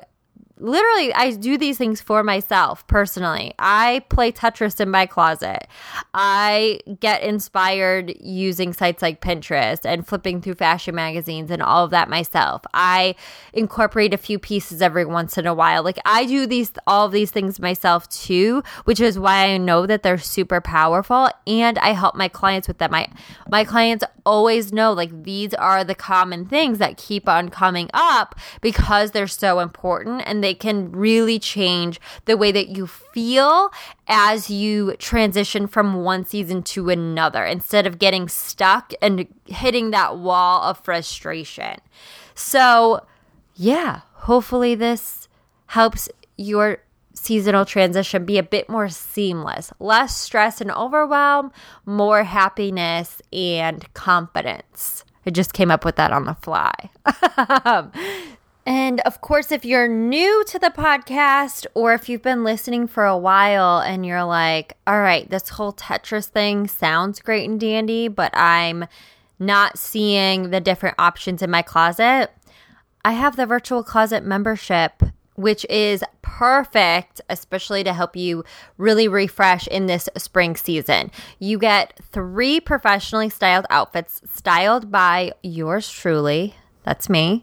literally 0.60 1.12
I 1.14 1.30
do 1.32 1.56
these 1.56 1.78
things 1.78 2.00
for 2.00 2.22
myself 2.22 2.86
personally. 2.86 3.54
I 3.58 4.04
play 4.08 4.32
Tetris 4.32 4.80
in 4.80 4.90
my 4.90 5.06
closet. 5.06 5.66
I 6.14 6.80
get 7.00 7.22
inspired 7.22 8.14
using 8.20 8.72
sites 8.72 9.02
like 9.02 9.20
Pinterest 9.20 9.80
and 9.84 10.06
flipping 10.06 10.40
through 10.40 10.54
fashion 10.54 10.94
magazines 10.94 11.50
and 11.50 11.62
all 11.62 11.84
of 11.84 11.90
that 11.90 12.08
myself. 12.08 12.62
I 12.74 13.14
incorporate 13.52 14.14
a 14.14 14.18
few 14.18 14.38
pieces 14.38 14.82
every 14.82 15.04
once 15.04 15.38
in 15.38 15.46
a 15.46 15.54
while. 15.54 15.82
Like 15.82 15.98
I 16.04 16.26
do 16.26 16.46
these 16.46 16.72
all 16.86 17.06
of 17.06 17.12
these 17.12 17.30
things 17.30 17.60
myself 17.60 18.08
too, 18.08 18.62
which 18.84 19.00
is 19.00 19.18
why 19.18 19.48
I 19.48 19.58
know 19.58 19.86
that 19.86 20.02
they're 20.02 20.18
super 20.18 20.60
powerful 20.60 21.28
and 21.46 21.78
I 21.78 21.92
help 21.92 22.14
my 22.14 22.28
clients 22.28 22.68
with 22.68 22.78
that. 22.78 22.90
My 22.90 23.08
my 23.48 23.64
clients 23.64 24.04
always 24.28 24.72
know 24.74 24.92
like 24.92 25.24
these 25.24 25.54
are 25.54 25.82
the 25.82 25.94
common 25.94 26.44
things 26.44 26.78
that 26.78 26.98
keep 26.98 27.26
on 27.28 27.48
coming 27.48 27.88
up 27.94 28.34
because 28.60 29.12
they're 29.12 29.26
so 29.26 29.60
important 29.60 30.22
and 30.26 30.44
they 30.44 30.54
can 30.54 30.92
really 30.92 31.38
change 31.38 31.98
the 32.26 32.36
way 32.36 32.52
that 32.52 32.68
you 32.68 32.86
feel 32.86 33.70
as 34.06 34.50
you 34.50 34.94
transition 34.98 35.66
from 35.66 36.04
one 36.04 36.26
season 36.26 36.62
to 36.62 36.90
another 36.90 37.42
instead 37.44 37.86
of 37.86 37.98
getting 37.98 38.28
stuck 38.28 38.92
and 39.00 39.26
hitting 39.46 39.90
that 39.92 40.18
wall 40.18 40.62
of 40.62 40.78
frustration. 40.78 41.80
So, 42.34 43.06
yeah, 43.54 44.02
hopefully 44.12 44.74
this 44.74 45.26
helps 45.68 46.10
your 46.36 46.78
seasonal 47.24 47.64
transition 47.64 48.24
be 48.24 48.38
a 48.38 48.42
bit 48.42 48.68
more 48.68 48.88
seamless, 48.88 49.72
less 49.78 50.16
stress 50.16 50.60
and 50.60 50.70
overwhelm, 50.70 51.52
more 51.84 52.24
happiness 52.24 53.20
and 53.32 53.92
confidence. 53.94 55.04
I 55.26 55.30
just 55.30 55.52
came 55.52 55.70
up 55.70 55.84
with 55.84 55.96
that 55.96 56.12
on 56.12 56.24
the 56.24 56.34
fly. 56.34 56.72
and 58.66 59.00
of 59.00 59.20
course, 59.20 59.52
if 59.52 59.64
you're 59.64 59.88
new 59.88 60.44
to 60.48 60.58
the 60.58 60.70
podcast 60.70 61.66
or 61.74 61.92
if 61.92 62.08
you've 62.08 62.22
been 62.22 62.44
listening 62.44 62.86
for 62.86 63.04
a 63.04 63.18
while 63.18 63.78
and 63.80 64.06
you're 64.06 64.24
like, 64.24 64.76
all 64.86 65.00
right, 65.00 65.28
this 65.28 65.50
whole 65.50 65.72
Tetris 65.72 66.28
thing 66.28 66.66
sounds 66.66 67.20
great 67.20 67.48
and 67.48 67.60
dandy, 67.60 68.08
but 68.08 68.34
I'm 68.34 68.86
not 69.38 69.78
seeing 69.78 70.50
the 70.50 70.60
different 70.60 70.96
options 70.98 71.42
in 71.42 71.50
my 71.50 71.62
closet, 71.62 72.30
I 73.04 73.12
have 73.12 73.36
the 73.36 73.46
virtual 73.46 73.82
closet 73.82 74.24
membership 74.24 75.02
which 75.38 75.64
is 75.70 76.02
perfect, 76.20 77.20
especially 77.30 77.84
to 77.84 77.92
help 77.92 78.16
you 78.16 78.44
really 78.76 79.06
refresh 79.06 79.68
in 79.68 79.86
this 79.86 80.08
spring 80.18 80.56
season. 80.56 81.10
You 81.38 81.58
get 81.58 81.98
three 82.10 82.60
professionally 82.60 83.30
styled 83.30 83.64
outfits 83.70 84.20
styled 84.32 84.90
by 84.90 85.32
yours 85.42 85.88
truly. 85.88 86.56
That's 86.82 87.08
me. 87.08 87.42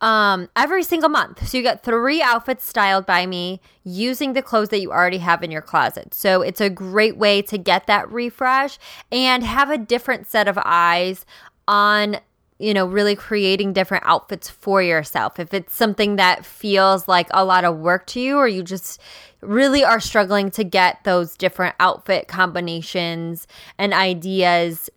Um, 0.00 0.48
every 0.56 0.84
single 0.84 1.08
month. 1.08 1.46
So 1.48 1.58
you 1.58 1.62
get 1.62 1.82
three 1.82 2.22
outfits 2.22 2.64
styled 2.64 3.06
by 3.06 3.26
me 3.26 3.60
using 3.82 4.32
the 4.32 4.42
clothes 4.42 4.68
that 4.70 4.80
you 4.80 4.92
already 4.92 5.18
have 5.18 5.42
in 5.42 5.50
your 5.50 5.62
closet. 5.62 6.14
So 6.14 6.42
it's 6.42 6.60
a 6.60 6.70
great 6.70 7.16
way 7.16 7.42
to 7.42 7.58
get 7.58 7.86
that 7.88 8.10
refresh 8.10 8.78
and 9.10 9.42
have 9.42 9.68
a 9.68 9.78
different 9.78 10.28
set 10.28 10.48
of 10.48 10.58
eyes 10.64 11.26
on 11.66 12.18
you 12.64 12.72
know, 12.72 12.86
really 12.86 13.14
creating 13.14 13.74
different 13.74 14.04
outfits 14.06 14.48
for 14.48 14.80
yourself. 14.80 15.38
If 15.38 15.52
it's 15.52 15.74
something 15.74 16.16
that 16.16 16.46
feels 16.46 17.06
like 17.06 17.28
a 17.30 17.44
lot 17.44 17.64
of 17.64 17.76
work 17.76 18.06
to 18.08 18.20
you, 18.20 18.38
or 18.38 18.48
you 18.48 18.62
just 18.62 18.98
really 19.42 19.84
are 19.84 20.00
struggling 20.00 20.50
to 20.52 20.64
get 20.64 21.04
those 21.04 21.36
different 21.36 21.74
outfit 21.78 22.26
combinations 22.26 23.46
and 23.76 23.92
ideas 23.92 24.88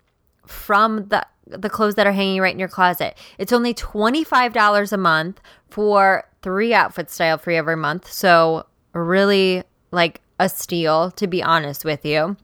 from 0.46 1.10
the 1.10 1.28
the 1.46 1.70
clothes 1.70 1.96
that 1.96 2.08
are 2.08 2.14
hanging 2.14 2.42
right 2.42 2.54
in 2.54 2.60
your 2.60 2.68
closet. 2.68 3.18
It's 3.38 3.54
only 3.54 3.74
$25 3.74 4.92
a 4.92 4.98
month 4.98 5.42
for 5.70 6.26
three 6.42 6.74
outfits 6.74 7.14
style 7.14 7.38
free 7.38 7.56
every 7.56 7.78
month. 7.78 8.12
So, 8.12 8.66
really 8.94 9.64
like 9.92 10.22
a 10.40 10.48
steal 10.48 11.12
to 11.12 11.28
be 11.28 11.44
honest 11.44 11.84
with 11.84 12.06
you. 12.06 12.38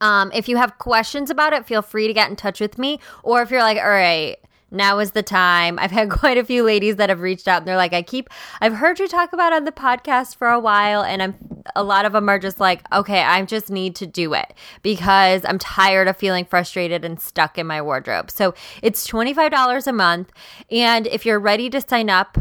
Um, 0.00 0.30
if 0.34 0.48
you 0.48 0.56
have 0.56 0.78
questions 0.78 1.30
about 1.30 1.52
it, 1.52 1.66
feel 1.66 1.82
free 1.82 2.06
to 2.06 2.14
get 2.14 2.30
in 2.30 2.36
touch 2.36 2.60
with 2.60 2.78
me. 2.78 3.00
Or 3.22 3.42
if 3.42 3.50
you're 3.50 3.62
like, 3.62 3.78
all 3.78 3.88
right, 3.88 4.36
now 4.70 4.98
is 4.98 5.12
the 5.12 5.22
time. 5.22 5.78
I've 5.78 5.90
had 5.90 6.10
quite 6.10 6.38
a 6.38 6.44
few 6.44 6.62
ladies 6.62 6.96
that 6.96 7.08
have 7.08 7.20
reached 7.20 7.48
out 7.48 7.58
and 7.58 7.68
they're 7.68 7.76
like, 7.76 7.92
I 7.92 8.02
keep, 8.02 8.28
I've 8.60 8.74
heard 8.74 8.98
you 8.98 9.08
talk 9.08 9.32
about 9.32 9.52
on 9.52 9.64
the 9.64 9.72
podcast 9.72 10.36
for 10.36 10.48
a 10.48 10.60
while. 10.60 11.02
And 11.02 11.22
I'm, 11.22 11.34
a 11.76 11.82
lot 11.82 12.04
of 12.04 12.12
them 12.12 12.28
are 12.28 12.38
just 12.38 12.60
like, 12.60 12.82
okay, 12.92 13.20
I 13.20 13.42
just 13.44 13.70
need 13.70 13.96
to 13.96 14.06
do 14.06 14.34
it 14.34 14.54
because 14.82 15.42
I'm 15.44 15.58
tired 15.58 16.08
of 16.08 16.16
feeling 16.16 16.44
frustrated 16.44 17.04
and 17.04 17.20
stuck 17.20 17.58
in 17.58 17.66
my 17.66 17.82
wardrobe. 17.82 18.30
So 18.30 18.54
it's 18.82 19.06
$25 19.06 19.86
a 19.86 19.92
month. 19.92 20.32
And 20.70 21.06
if 21.06 21.26
you're 21.26 21.40
ready 21.40 21.70
to 21.70 21.80
sign 21.80 22.10
up, 22.10 22.38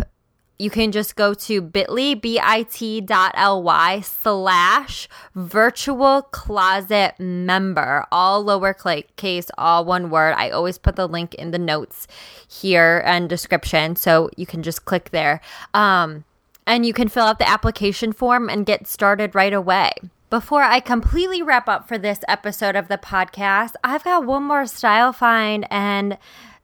you 0.60 0.70
can 0.70 0.91
just 0.91 1.16
go 1.16 1.34
to 1.34 1.62
bit.ly, 1.62 2.16
bit.ly 2.16 4.01
slash 4.01 5.07
virtual 5.34 6.22
closet 6.22 7.16
member, 7.18 8.05
all 8.12 8.43
lowercase, 8.43 9.49
all 9.57 9.86
one 9.86 10.10
word. 10.10 10.36
I 10.38 10.49
always 10.49 10.78
put 10.78 10.97
the 10.97 11.07
link 11.07 11.34
in 11.34 11.51
the 11.51 11.57
notes 11.57 12.07
here 12.47 13.01
and 13.05 13.30
description. 13.30 13.95
So 13.95 14.30
you 14.36 14.45
can 14.45 14.62
just 14.62 14.84
click 14.84 15.12
there. 15.12 15.39
Um, 15.74 16.26
and 16.68 16.86
you 16.86 16.93
can 16.93 17.07
fill 17.07 17.24
out 17.24 17.39
the 17.39 17.49
application 17.49 18.12
form 18.12 18.49
and 18.49 18.66
get 18.66 18.86
started 18.86 19.34
right 19.34 19.53
away. 19.53 19.93
Before 20.30 20.62
I 20.62 20.80
completely 20.80 21.41
wrap 21.41 21.68
up 21.68 21.88
for 21.88 21.97
this 21.97 22.20
episode 22.28 22.76
of 22.76 22.88
the 22.88 22.99
podcast, 22.99 23.74
I've 23.84 24.03
got 24.03 24.26
one 24.26 24.43
more 24.43 24.68
style 24.68 25.12
find 25.12 25.66
and 25.72 26.20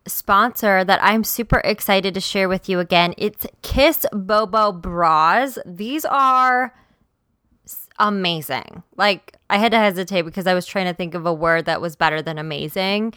sponsor 0.07 0.83
that 0.83 0.99
I'm 1.03 1.23
super 1.23 1.61
excited 1.63 2.13
to 2.13 2.21
share 2.21 2.47
with 2.47 2.69
you 2.69 2.79
again. 2.79 3.13
It's 3.17 3.45
Kiss 3.61 4.05
Bobo 4.11 4.71
Bras. 4.71 5.57
These 5.65 6.05
are 6.05 6.73
amazing. 7.99 8.83
Like, 8.95 9.37
I 9.49 9.57
had 9.57 9.71
to 9.71 9.79
hesitate 9.79 10.23
because 10.23 10.47
I 10.47 10.53
was 10.53 10.65
trying 10.65 10.85
to 10.85 10.93
think 10.93 11.13
of 11.13 11.25
a 11.25 11.33
word 11.33 11.65
that 11.65 11.81
was 11.81 11.95
better 11.95 12.21
than 12.21 12.37
amazing 12.37 13.13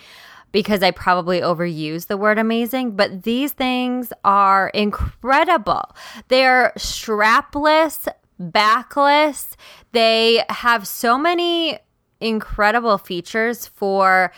because 0.53 0.82
I 0.82 0.91
probably 0.91 1.41
overused 1.41 2.07
the 2.07 2.16
word 2.16 2.39
amazing, 2.39 2.97
but 2.97 3.22
these 3.22 3.53
things 3.53 4.12
are 4.24 4.68
incredible. 4.68 5.95
They're 6.28 6.72
strapless, 6.78 8.09
backless. 8.39 9.57
They 9.93 10.43
have 10.49 10.86
so 10.86 11.18
many 11.18 11.78
incredible 12.20 12.99
features 12.99 13.66
for 13.66 14.32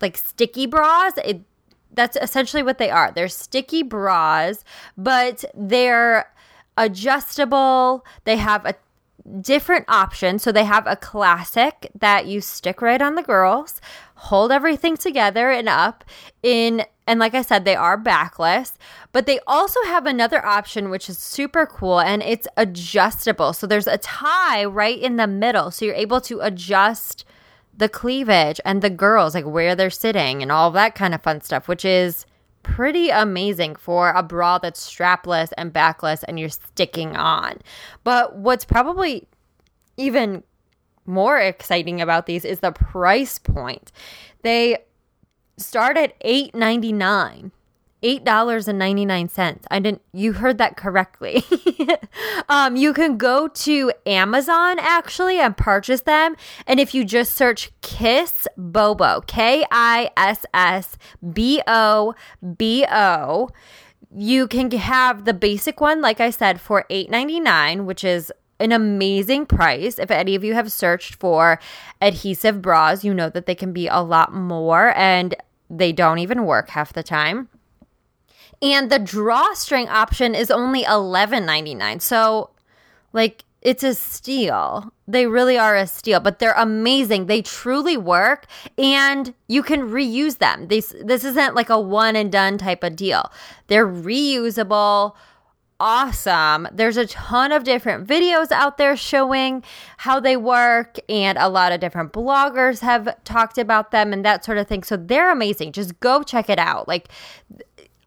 like 0.00 0.16
sticky 0.16 0.66
bras. 0.66 1.14
It 1.24 1.42
that's 1.92 2.16
essentially 2.20 2.62
what 2.62 2.78
they 2.78 2.90
are. 2.90 3.12
They're 3.12 3.28
sticky 3.28 3.82
bras, 3.82 4.64
but 4.96 5.44
they're 5.54 6.30
adjustable. 6.76 8.04
They 8.24 8.36
have 8.36 8.64
a 8.64 8.74
different 9.40 9.84
option. 9.88 10.38
So 10.38 10.52
they 10.52 10.64
have 10.64 10.86
a 10.86 10.96
classic 10.96 11.90
that 11.98 12.26
you 12.26 12.40
stick 12.40 12.80
right 12.80 13.02
on 13.02 13.14
the 13.14 13.22
girls, 13.22 13.80
hold 14.14 14.52
everything 14.52 14.96
together 14.96 15.50
and 15.50 15.68
up 15.68 16.04
in 16.42 16.84
and 17.06 17.18
like 17.18 17.34
I 17.34 17.40
said 17.40 17.64
they 17.64 17.74
are 17.74 17.96
backless, 17.96 18.76
but 19.12 19.24
they 19.24 19.40
also 19.46 19.82
have 19.84 20.04
another 20.04 20.44
option 20.44 20.90
which 20.90 21.08
is 21.08 21.18
super 21.18 21.64
cool 21.64 22.00
and 22.00 22.22
it's 22.22 22.46
adjustable. 22.56 23.52
So 23.54 23.66
there's 23.66 23.86
a 23.86 23.98
tie 23.98 24.64
right 24.64 24.98
in 24.98 25.16
the 25.16 25.26
middle 25.26 25.70
so 25.70 25.84
you're 25.84 25.94
able 25.94 26.20
to 26.22 26.40
adjust 26.40 27.24
the 27.78 27.88
cleavage 27.88 28.60
and 28.64 28.82
the 28.82 28.90
girls, 28.90 29.34
like 29.34 29.46
where 29.46 29.74
they're 29.74 29.90
sitting 29.90 30.42
and 30.42 30.52
all 30.52 30.70
that 30.72 30.94
kind 30.94 31.14
of 31.14 31.22
fun 31.22 31.40
stuff, 31.40 31.68
which 31.68 31.84
is 31.84 32.26
pretty 32.62 33.08
amazing 33.08 33.76
for 33.76 34.10
a 34.10 34.22
bra 34.22 34.58
that's 34.58 34.84
strapless 34.84 35.52
and 35.56 35.72
backless 35.72 36.22
and 36.24 36.38
you're 36.38 36.48
sticking 36.48 37.16
on. 37.16 37.58
But 38.04 38.36
what's 38.36 38.64
probably 38.64 39.26
even 39.96 40.42
more 41.06 41.38
exciting 41.38 42.00
about 42.00 42.26
these 42.26 42.44
is 42.44 42.60
the 42.60 42.72
price 42.72 43.38
point. 43.38 43.92
They 44.42 44.78
start 45.56 45.96
at 45.96 46.18
$8.99 46.20 47.52
$8.99. 48.02 49.58
I 49.70 49.78
didn't 49.78 50.02
you 50.12 50.34
heard 50.34 50.58
that 50.58 50.76
correctly. 50.76 51.44
um 52.48 52.76
you 52.76 52.92
can 52.92 53.16
go 53.16 53.48
to 53.48 53.92
Amazon 54.06 54.78
actually 54.78 55.40
and 55.40 55.56
purchase 55.56 56.02
them 56.02 56.36
and 56.66 56.78
if 56.80 56.94
you 56.94 57.04
just 57.04 57.34
search 57.34 57.70
Kiss 57.80 58.46
Bobo, 58.56 59.22
K 59.26 59.64
I 59.70 60.10
S 60.16 60.44
S 60.54 60.98
B 61.32 61.62
O 61.66 62.14
B 62.56 62.84
O, 62.90 63.50
you 64.14 64.46
can 64.46 64.70
have 64.70 65.24
the 65.24 65.34
basic 65.34 65.80
one 65.80 66.00
like 66.00 66.20
I 66.20 66.30
said 66.30 66.60
for 66.60 66.84
$8.99, 66.90 67.84
which 67.84 68.04
is 68.04 68.32
an 68.60 68.72
amazing 68.72 69.46
price. 69.46 69.98
If 69.98 70.10
any 70.10 70.34
of 70.34 70.44
you 70.44 70.54
have 70.54 70.72
searched 70.72 71.14
for 71.16 71.60
adhesive 72.00 72.60
bras, 72.60 73.04
you 73.04 73.14
know 73.14 73.30
that 73.30 73.46
they 73.46 73.54
can 73.54 73.72
be 73.72 73.86
a 73.86 74.00
lot 74.00 74.32
more 74.32 74.92
and 74.96 75.34
they 75.70 75.92
don't 75.92 76.18
even 76.18 76.44
work 76.44 76.70
half 76.70 76.92
the 76.92 77.02
time. 77.02 77.48
And 78.60 78.90
the 78.90 78.98
drawstring 78.98 79.88
option 79.88 80.34
is 80.34 80.50
only 80.50 80.84
$11.99. 80.84 82.02
So, 82.02 82.50
like, 83.12 83.44
it's 83.60 83.82
a 83.82 83.94
steal. 83.94 84.92
They 85.06 85.26
really 85.26 85.58
are 85.58 85.76
a 85.76 85.86
steal, 85.86 86.20
but 86.20 86.38
they're 86.38 86.52
amazing. 86.52 87.26
They 87.26 87.42
truly 87.42 87.96
work 87.96 88.46
and 88.76 89.34
you 89.48 89.62
can 89.62 89.90
reuse 89.90 90.38
them. 90.38 90.68
This 90.68 90.94
this 91.02 91.24
isn't 91.24 91.54
like 91.54 91.68
a 91.68 91.80
one 91.80 92.14
and 92.14 92.30
done 92.30 92.56
type 92.58 92.84
of 92.84 92.94
deal. 92.94 93.32
They're 93.66 93.86
reusable. 93.86 95.14
Awesome. 95.80 96.66
There's 96.72 96.96
a 96.96 97.06
ton 97.06 97.52
of 97.52 97.62
different 97.62 98.06
videos 98.06 98.50
out 98.50 98.78
there 98.78 98.96
showing 98.96 99.62
how 99.98 100.18
they 100.18 100.36
work, 100.36 100.98
and 101.08 101.38
a 101.38 101.48
lot 101.48 101.70
of 101.70 101.78
different 101.78 102.12
bloggers 102.12 102.80
have 102.80 103.22
talked 103.22 103.58
about 103.58 103.92
them 103.92 104.12
and 104.12 104.24
that 104.24 104.44
sort 104.44 104.58
of 104.58 104.66
thing. 104.66 104.82
So 104.82 104.96
they're 104.96 105.30
amazing. 105.30 105.70
Just 105.70 106.00
go 106.00 106.24
check 106.24 106.50
it 106.50 106.58
out. 106.58 106.88
Like, 106.88 107.08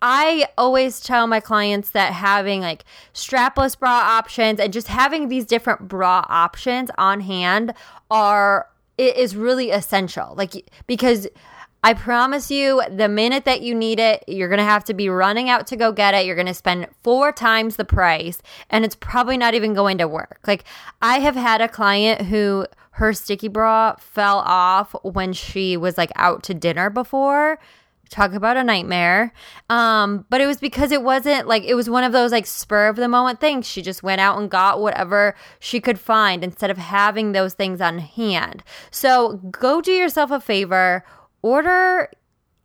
I 0.02 0.48
always 0.58 1.00
tell 1.00 1.28
my 1.28 1.40
clients 1.40 1.92
that 1.92 2.14
having 2.14 2.62
like 2.62 2.86
strapless 3.14 3.78
bra 3.78 3.92
options 3.92 4.60
and 4.60 4.74
just 4.74 4.88
having 4.88 5.28
these 5.28 5.46
different 5.46 5.88
bra 5.88 6.26
options 6.28 6.90
on 6.98 7.22
hand 7.22 7.74
are 8.10 8.68
it 8.98 9.16
is 9.16 9.36
really 9.36 9.72
essential. 9.72 10.34
Like 10.36 10.70
because 10.88 11.28
I 11.84 11.96
promise 11.96 12.52
you, 12.52 12.84
the 12.92 13.10
minute 13.10 13.46
that 13.46 13.62
you 13.62 13.74
need 13.74 14.00
it, 14.00 14.24
you're 14.28 14.50
going 14.50 14.60
to 14.60 14.64
have 14.64 14.84
to 14.84 14.94
be 14.94 15.10
running 15.10 15.50
out 15.50 15.66
to 15.68 15.76
go 15.76 15.92
get 15.92 16.14
it. 16.14 16.28
You're 16.28 16.36
going 16.36 16.46
to 16.46 16.54
spend 16.54 16.88
four 17.02 17.32
times 17.32 17.76
the 17.76 17.86
price, 17.86 18.40
and 18.70 18.86
it's 18.86 18.96
probably 18.96 19.36
not 19.36 19.56
even 19.56 19.74
going 19.74 19.98
to 19.98 20.08
work. 20.08 20.42
Like, 20.46 20.64
I 21.02 21.22
have 21.22 21.36
had 21.36 21.60
a 21.60 21.68
client 21.68 22.28
who 22.28 22.68
her 22.92 23.14
sticky 23.14 23.48
bra 23.48 23.96
fell 23.96 24.40
off 24.40 24.94
when 25.02 25.34
she 25.34 25.76
was 25.76 25.98
like 25.98 26.12
out 26.16 26.44
to 26.44 26.54
dinner 26.54 26.92
before 26.92 27.58
talk 28.12 28.34
about 28.34 28.58
a 28.58 28.64
nightmare. 28.64 29.34
Um, 29.70 30.26
but 30.30 30.42
it 30.42 30.46
was 30.46 30.58
because 30.58 30.92
it 30.92 31.02
wasn't 31.02 31.48
like 31.48 31.64
it 31.64 31.74
was 31.76 31.90
one 31.90 32.04
of 32.04 32.12
those 32.12 32.32
like 32.32 32.46
spur 32.46 32.88
of 32.90 32.98
the 32.98 33.08
moment 33.08 33.40
things. 33.40 33.66
She 33.66 33.82
just 33.82 34.04
went 34.04 34.22
out 34.22 34.38
and 34.38 34.52
got 34.52 34.82
whatever 34.82 35.34
she 35.60 35.80
could 35.80 36.00
find 36.00 36.44
instead 36.44 36.70
of 36.70 36.78
having 36.78 37.32
those 37.32 37.54
things 37.54 37.82
on 37.82 38.00
hand. 38.00 38.64
So 38.92 39.38
go 39.52 39.82
do 39.82 39.92
yourself 39.92 40.30
a 40.30 40.40
favor, 40.40 41.04
order 41.42 42.10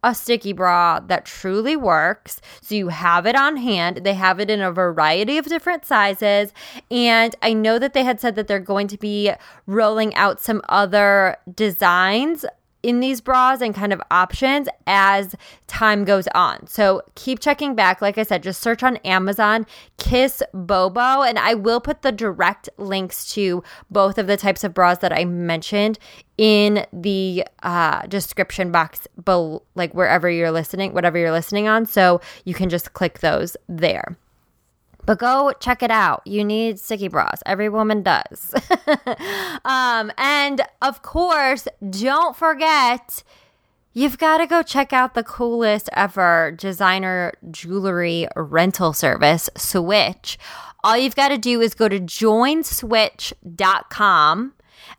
a 0.03 0.15
sticky 0.15 0.53
bra 0.53 1.01
that 1.01 1.25
truly 1.25 1.75
works. 1.75 2.41
So 2.61 2.75
you 2.75 2.89
have 2.89 3.27
it 3.27 3.35
on 3.35 3.57
hand. 3.57 4.03
They 4.05 4.15
have 4.15 4.39
it 4.39 4.51
in 4.51 4.61
a 4.61 4.71
variety 4.71 5.39
of 5.39 5.47
different 5.47 5.85
sizes. 5.85 6.53
And 6.91 7.35
I 7.43 7.53
know 7.53 7.79
that 7.79 7.93
they 7.93 8.05
had 8.05 8.21
said 8.21 8.37
that 8.37 8.47
they're 8.47 8.61
going 8.61 8.89
to 8.89 8.99
be 8.99 9.33
rolling 9.67 10.15
out 10.15 10.41
some 10.41 10.61
other 10.69 11.37
designs 11.53 12.45
in 12.87 13.01
these 13.01 13.21
bras 13.21 13.61
and 13.61 13.75
kind 13.75 13.93
of 13.93 14.01
options 14.13 14.69
as 14.87 15.35
time 15.67 16.05
goes 16.05 16.29
on. 16.37 16.65
So 16.69 17.03
keep 17.17 17.41
checking 17.41 17.75
back. 17.75 18.01
Like 18.01 18.17
I 18.17 18.23
said, 18.23 18.45
just 18.45 18.63
search 18.63 18.85
on 18.85 18.97
Amazon 18.99 19.67
Kiss 19.99 20.41
Bobo, 20.55 21.23
and 21.23 21.37
I 21.37 21.55
will 21.55 21.81
put 21.81 22.03
the 22.03 22.13
direct 22.13 22.69
links 22.79 23.33
to 23.35 23.65
both 23.91 24.19
of 24.19 24.29
the 24.29 24.37
types 24.37 24.63
of 24.63 24.73
bras 24.73 24.99
that 24.99 25.13
I 25.13 25.25
mentioned 25.25 25.99
in 26.39 26.87
the 26.93 27.45
uh, 27.65 28.07
description 28.07 28.71
box, 28.71 29.09
below, 29.25 29.65
like 29.75 29.93
wherever 29.93 30.31
you're 30.31 30.53
listening, 30.53 30.95
whatever 30.95 31.19
you're 31.19 31.33
listening 31.33 31.67
on. 31.67 31.87
So 31.87 32.21
you 32.45 32.55
can 32.55 32.69
just 32.69 32.93
click 32.93 33.19
those 33.19 33.57
there. 33.69 34.17
But 35.07 35.19
go 35.19 35.53
check 35.61 35.83
it 35.83 35.91
out. 35.91 36.23
You 36.27 36.45
need 36.45 36.79
sticky 36.81 37.09
bras. 37.09 37.43
Every 37.47 37.69
woman 37.69 38.03
does. 38.03 38.55
um, 39.65 40.11
and 40.19 40.63
of 40.83 41.03
course, 41.03 41.69
don't 41.89 42.37
forget 42.37 43.23
you've 43.93 44.19
got 44.19 44.39
to 44.39 44.47
go 44.47 44.63
check 44.63 44.93
out 44.93 45.15
the 45.15 45.23
coolest 45.23 45.89
ever 45.93 46.51
designer 46.51 47.33
jewelry 47.51 48.27
rental 48.35 48.93
service, 48.93 49.49
Switch. 49.57 50.39
All 50.83 50.99
you've 50.99 51.17
got 51.17 51.29
to 51.29 51.39
do 51.39 51.61
is 51.61 51.75
go 51.75 51.89
to 51.89 52.01
joinswitch.com 52.01 54.53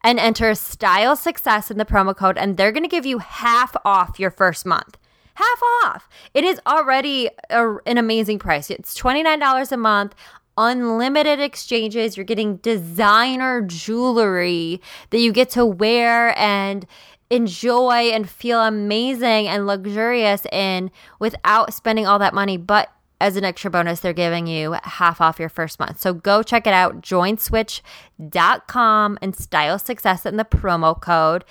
and 0.04 0.20
enter 0.20 0.56
style 0.56 1.16
success 1.16 1.70
in 1.70 1.78
the 1.78 1.86
promo 1.86 2.16
code, 2.16 2.38
and 2.38 2.58
they're 2.58 2.72
going 2.72 2.84
to 2.84 2.90
give 2.90 3.06
you 3.06 3.20
half 3.20 3.76
off 3.86 4.20
your 4.20 4.32
first 4.32 4.66
month 4.66 4.98
half 5.38 5.62
off. 5.84 6.10
It 6.34 6.44
is 6.44 6.60
already 6.66 7.30
a, 7.50 7.76
an 7.86 7.98
amazing 7.98 8.40
price. 8.40 8.70
It's 8.70 9.00
$29 9.00 9.72
a 9.72 9.78
month 9.78 10.16
unlimited 10.58 11.40
exchanges. 11.40 12.18
You're 12.18 12.26
getting 12.26 12.58
designer 12.58 13.62
jewelry 13.62 14.82
that 15.12 15.20
you 15.20 15.32
get 15.32 15.52
to 15.52 15.66
wear 15.66 16.38
and 16.38 16.86
enjoy 17.30 18.10
and 18.12 18.30
feel 18.30 18.62
amazing 18.62 19.48
and 19.48 19.66
luxurious 19.68 20.46
in 20.52 20.92
without 21.20 21.74
spending 21.74 22.06
all 22.08 22.20
that 22.20 22.34
money. 22.34 22.58
But 22.58 22.90
as 23.20 23.36
an 23.36 23.44
extra 23.44 23.72
bonus, 23.72 24.00
they're 24.00 24.14
giving 24.14 24.48
you 24.48 24.78
half 24.84 25.20
off 25.22 25.40
your 25.40 25.50
first 25.50 25.80
month. 25.80 26.00
So 26.00 26.14
go 26.14 26.44
check 26.44 26.68
it 26.68 26.74
out, 26.74 27.02
joinswitch.com 27.02 29.20
and 29.22 29.36
style 29.36 29.80
success 29.80 30.26
in 30.26 30.38
the 30.38 30.46
promo 30.46 30.98
code. 31.00 31.46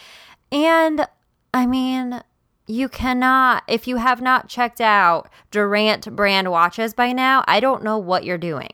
And 0.50 1.06
I 1.52 1.66
mean, 1.66 2.22
you 2.66 2.88
cannot, 2.88 3.62
if 3.68 3.86
you 3.86 3.96
have 3.96 4.20
not 4.20 4.48
checked 4.48 4.80
out 4.80 5.28
Durant 5.50 6.14
brand 6.14 6.50
watches 6.50 6.94
by 6.94 7.12
now, 7.12 7.44
I 7.46 7.60
don't 7.60 7.84
know 7.84 7.98
what 7.98 8.24
you're 8.24 8.38
doing. 8.38 8.70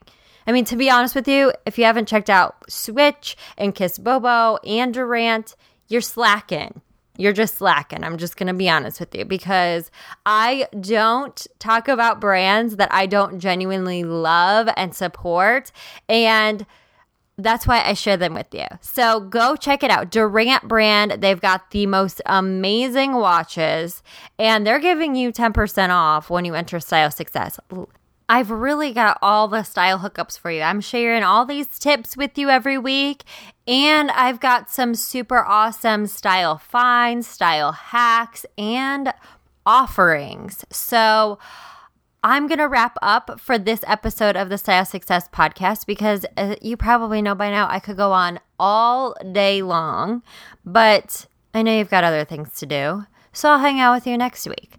I 0.46 0.52
mean, 0.52 0.64
to 0.66 0.76
be 0.76 0.90
honest 0.90 1.14
with 1.14 1.28
you, 1.28 1.52
if 1.66 1.78
you 1.78 1.84
haven't 1.84 2.08
checked 2.08 2.30
out 2.30 2.70
Switch 2.70 3.36
and 3.56 3.74
Kiss 3.74 3.98
Bobo 3.98 4.56
and 4.64 4.92
Durant, 4.92 5.54
you're 5.88 6.00
slacking. 6.00 6.80
You're 7.18 7.34
just 7.34 7.56
slacking. 7.56 8.02
I'm 8.02 8.16
just 8.16 8.38
going 8.38 8.46
to 8.46 8.54
be 8.54 8.70
honest 8.70 8.98
with 8.98 9.14
you 9.14 9.26
because 9.26 9.90
I 10.24 10.66
don't 10.80 11.46
talk 11.58 11.86
about 11.86 12.20
brands 12.20 12.76
that 12.76 12.92
I 12.92 13.04
don't 13.06 13.38
genuinely 13.38 14.02
love 14.02 14.68
and 14.76 14.94
support. 14.94 15.70
And 16.08 16.64
that's 17.42 17.66
why 17.66 17.82
I 17.84 17.94
share 17.94 18.16
them 18.16 18.34
with 18.34 18.52
you. 18.52 18.66
So 18.80 19.20
go 19.20 19.56
check 19.56 19.82
it 19.82 19.90
out. 19.90 20.10
Durant 20.10 20.68
brand, 20.68 21.22
they've 21.22 21.40
got 21.40 21.70
the 21.70 21.86
most 21.86 22.20
amazing 22.26 23.14
watches 23.14 24.02
and 24.38 24.66
they're 24.66 24.78
giving 24.78 25.14
you 25.14 25.32
10% 25.32 25.90
off 25.90 26.30
when 26.30 26.44
you 26.44 26.54
enter 26.54 26.80
Style 26.80 27.10
Success. 27.10 27.58
I've 28.28 28.50
really 28.50 28.92
got 28.92 29.18
all 29.20 29.46
the 29.48 29.62
style 29.62 29.98
hookups 29.98 30.38
for 30.38 30.50
you. 30.50 30.62
I'm 30.62 30.80
sharing 30.80 31.22
all 31.22 31.44
these 31.44 31.78
tips 31.78 32.16
with 32.16 32.38
you 32.38 32.48
every 32.48 32.78
week, 32.78 33.24
and 33.66 34.10
I've 34.10 34.40
got 34.40 34.70
some 34.70 34.94
super 34.94 35.44
awesome 35.44 36.06
style 36.06 36.56
finds, 36.56 37.26
style 37.26 37.72
hacks, 37.72 38.46
and 38.56 39.12
offerings. 39.66 40.64
So, 40.70 41.38
I'm 42.24 42.46
going 42.46 42.58
to 42.58 42.68
wrap 42.68 42.96
up 43.02 43.40
for 43.40 43.58
this 43.58 43.82
episode 43.84 44.36
of 44.36 44.48
the 44.48 44.56
Style 44.56 44.84
Success 44.84 45.28
podcast 45.28 45.86
because 45.86 46.24
uh, 46.36 46.54
you 46.62 46.76
probably 46.76 47.20
know 47.20 47.34
by 47.34 47.50
now 47.50 47.66
I 47.68 47.80
could 47.80 47.96
go 47.96 48.12
on 48.12 48.38
all 48.60 49.16
day 49.32 49.60
long, 49.60 50.22
but 50.64 51.26
I 51.52 51.62
know 51.62 51.76
you've 51.76 51.90
got 51.90 52.04
other 52.04 52.24
things 52.24 52.54
to 52.60 52.66
do. 52.66 53.06
So 53.32 53.48
I'll 53.48 53.58
hang 53.58 53.80
out 53.80 53.94
with 53.94 54.06
you 54.06 54.16
next 54.16 54.46
week. 54.46 54.76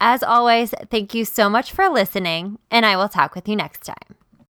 As 0.00 0.24
always, 0.24 0.74
thank 0.90 1.14
you 1.14 1.24
so 1.24 1.48
much 1.48 1.70
for 1.70 1.88
listening, 1.88 2.58
and 2.68 2.84
I 2.84 2.96
will 2.96 3.08
talk 3.08 3.36
with 3.36 3.48
you 3.48 3.54
next 3.54 3.84
time. 3.84 4.16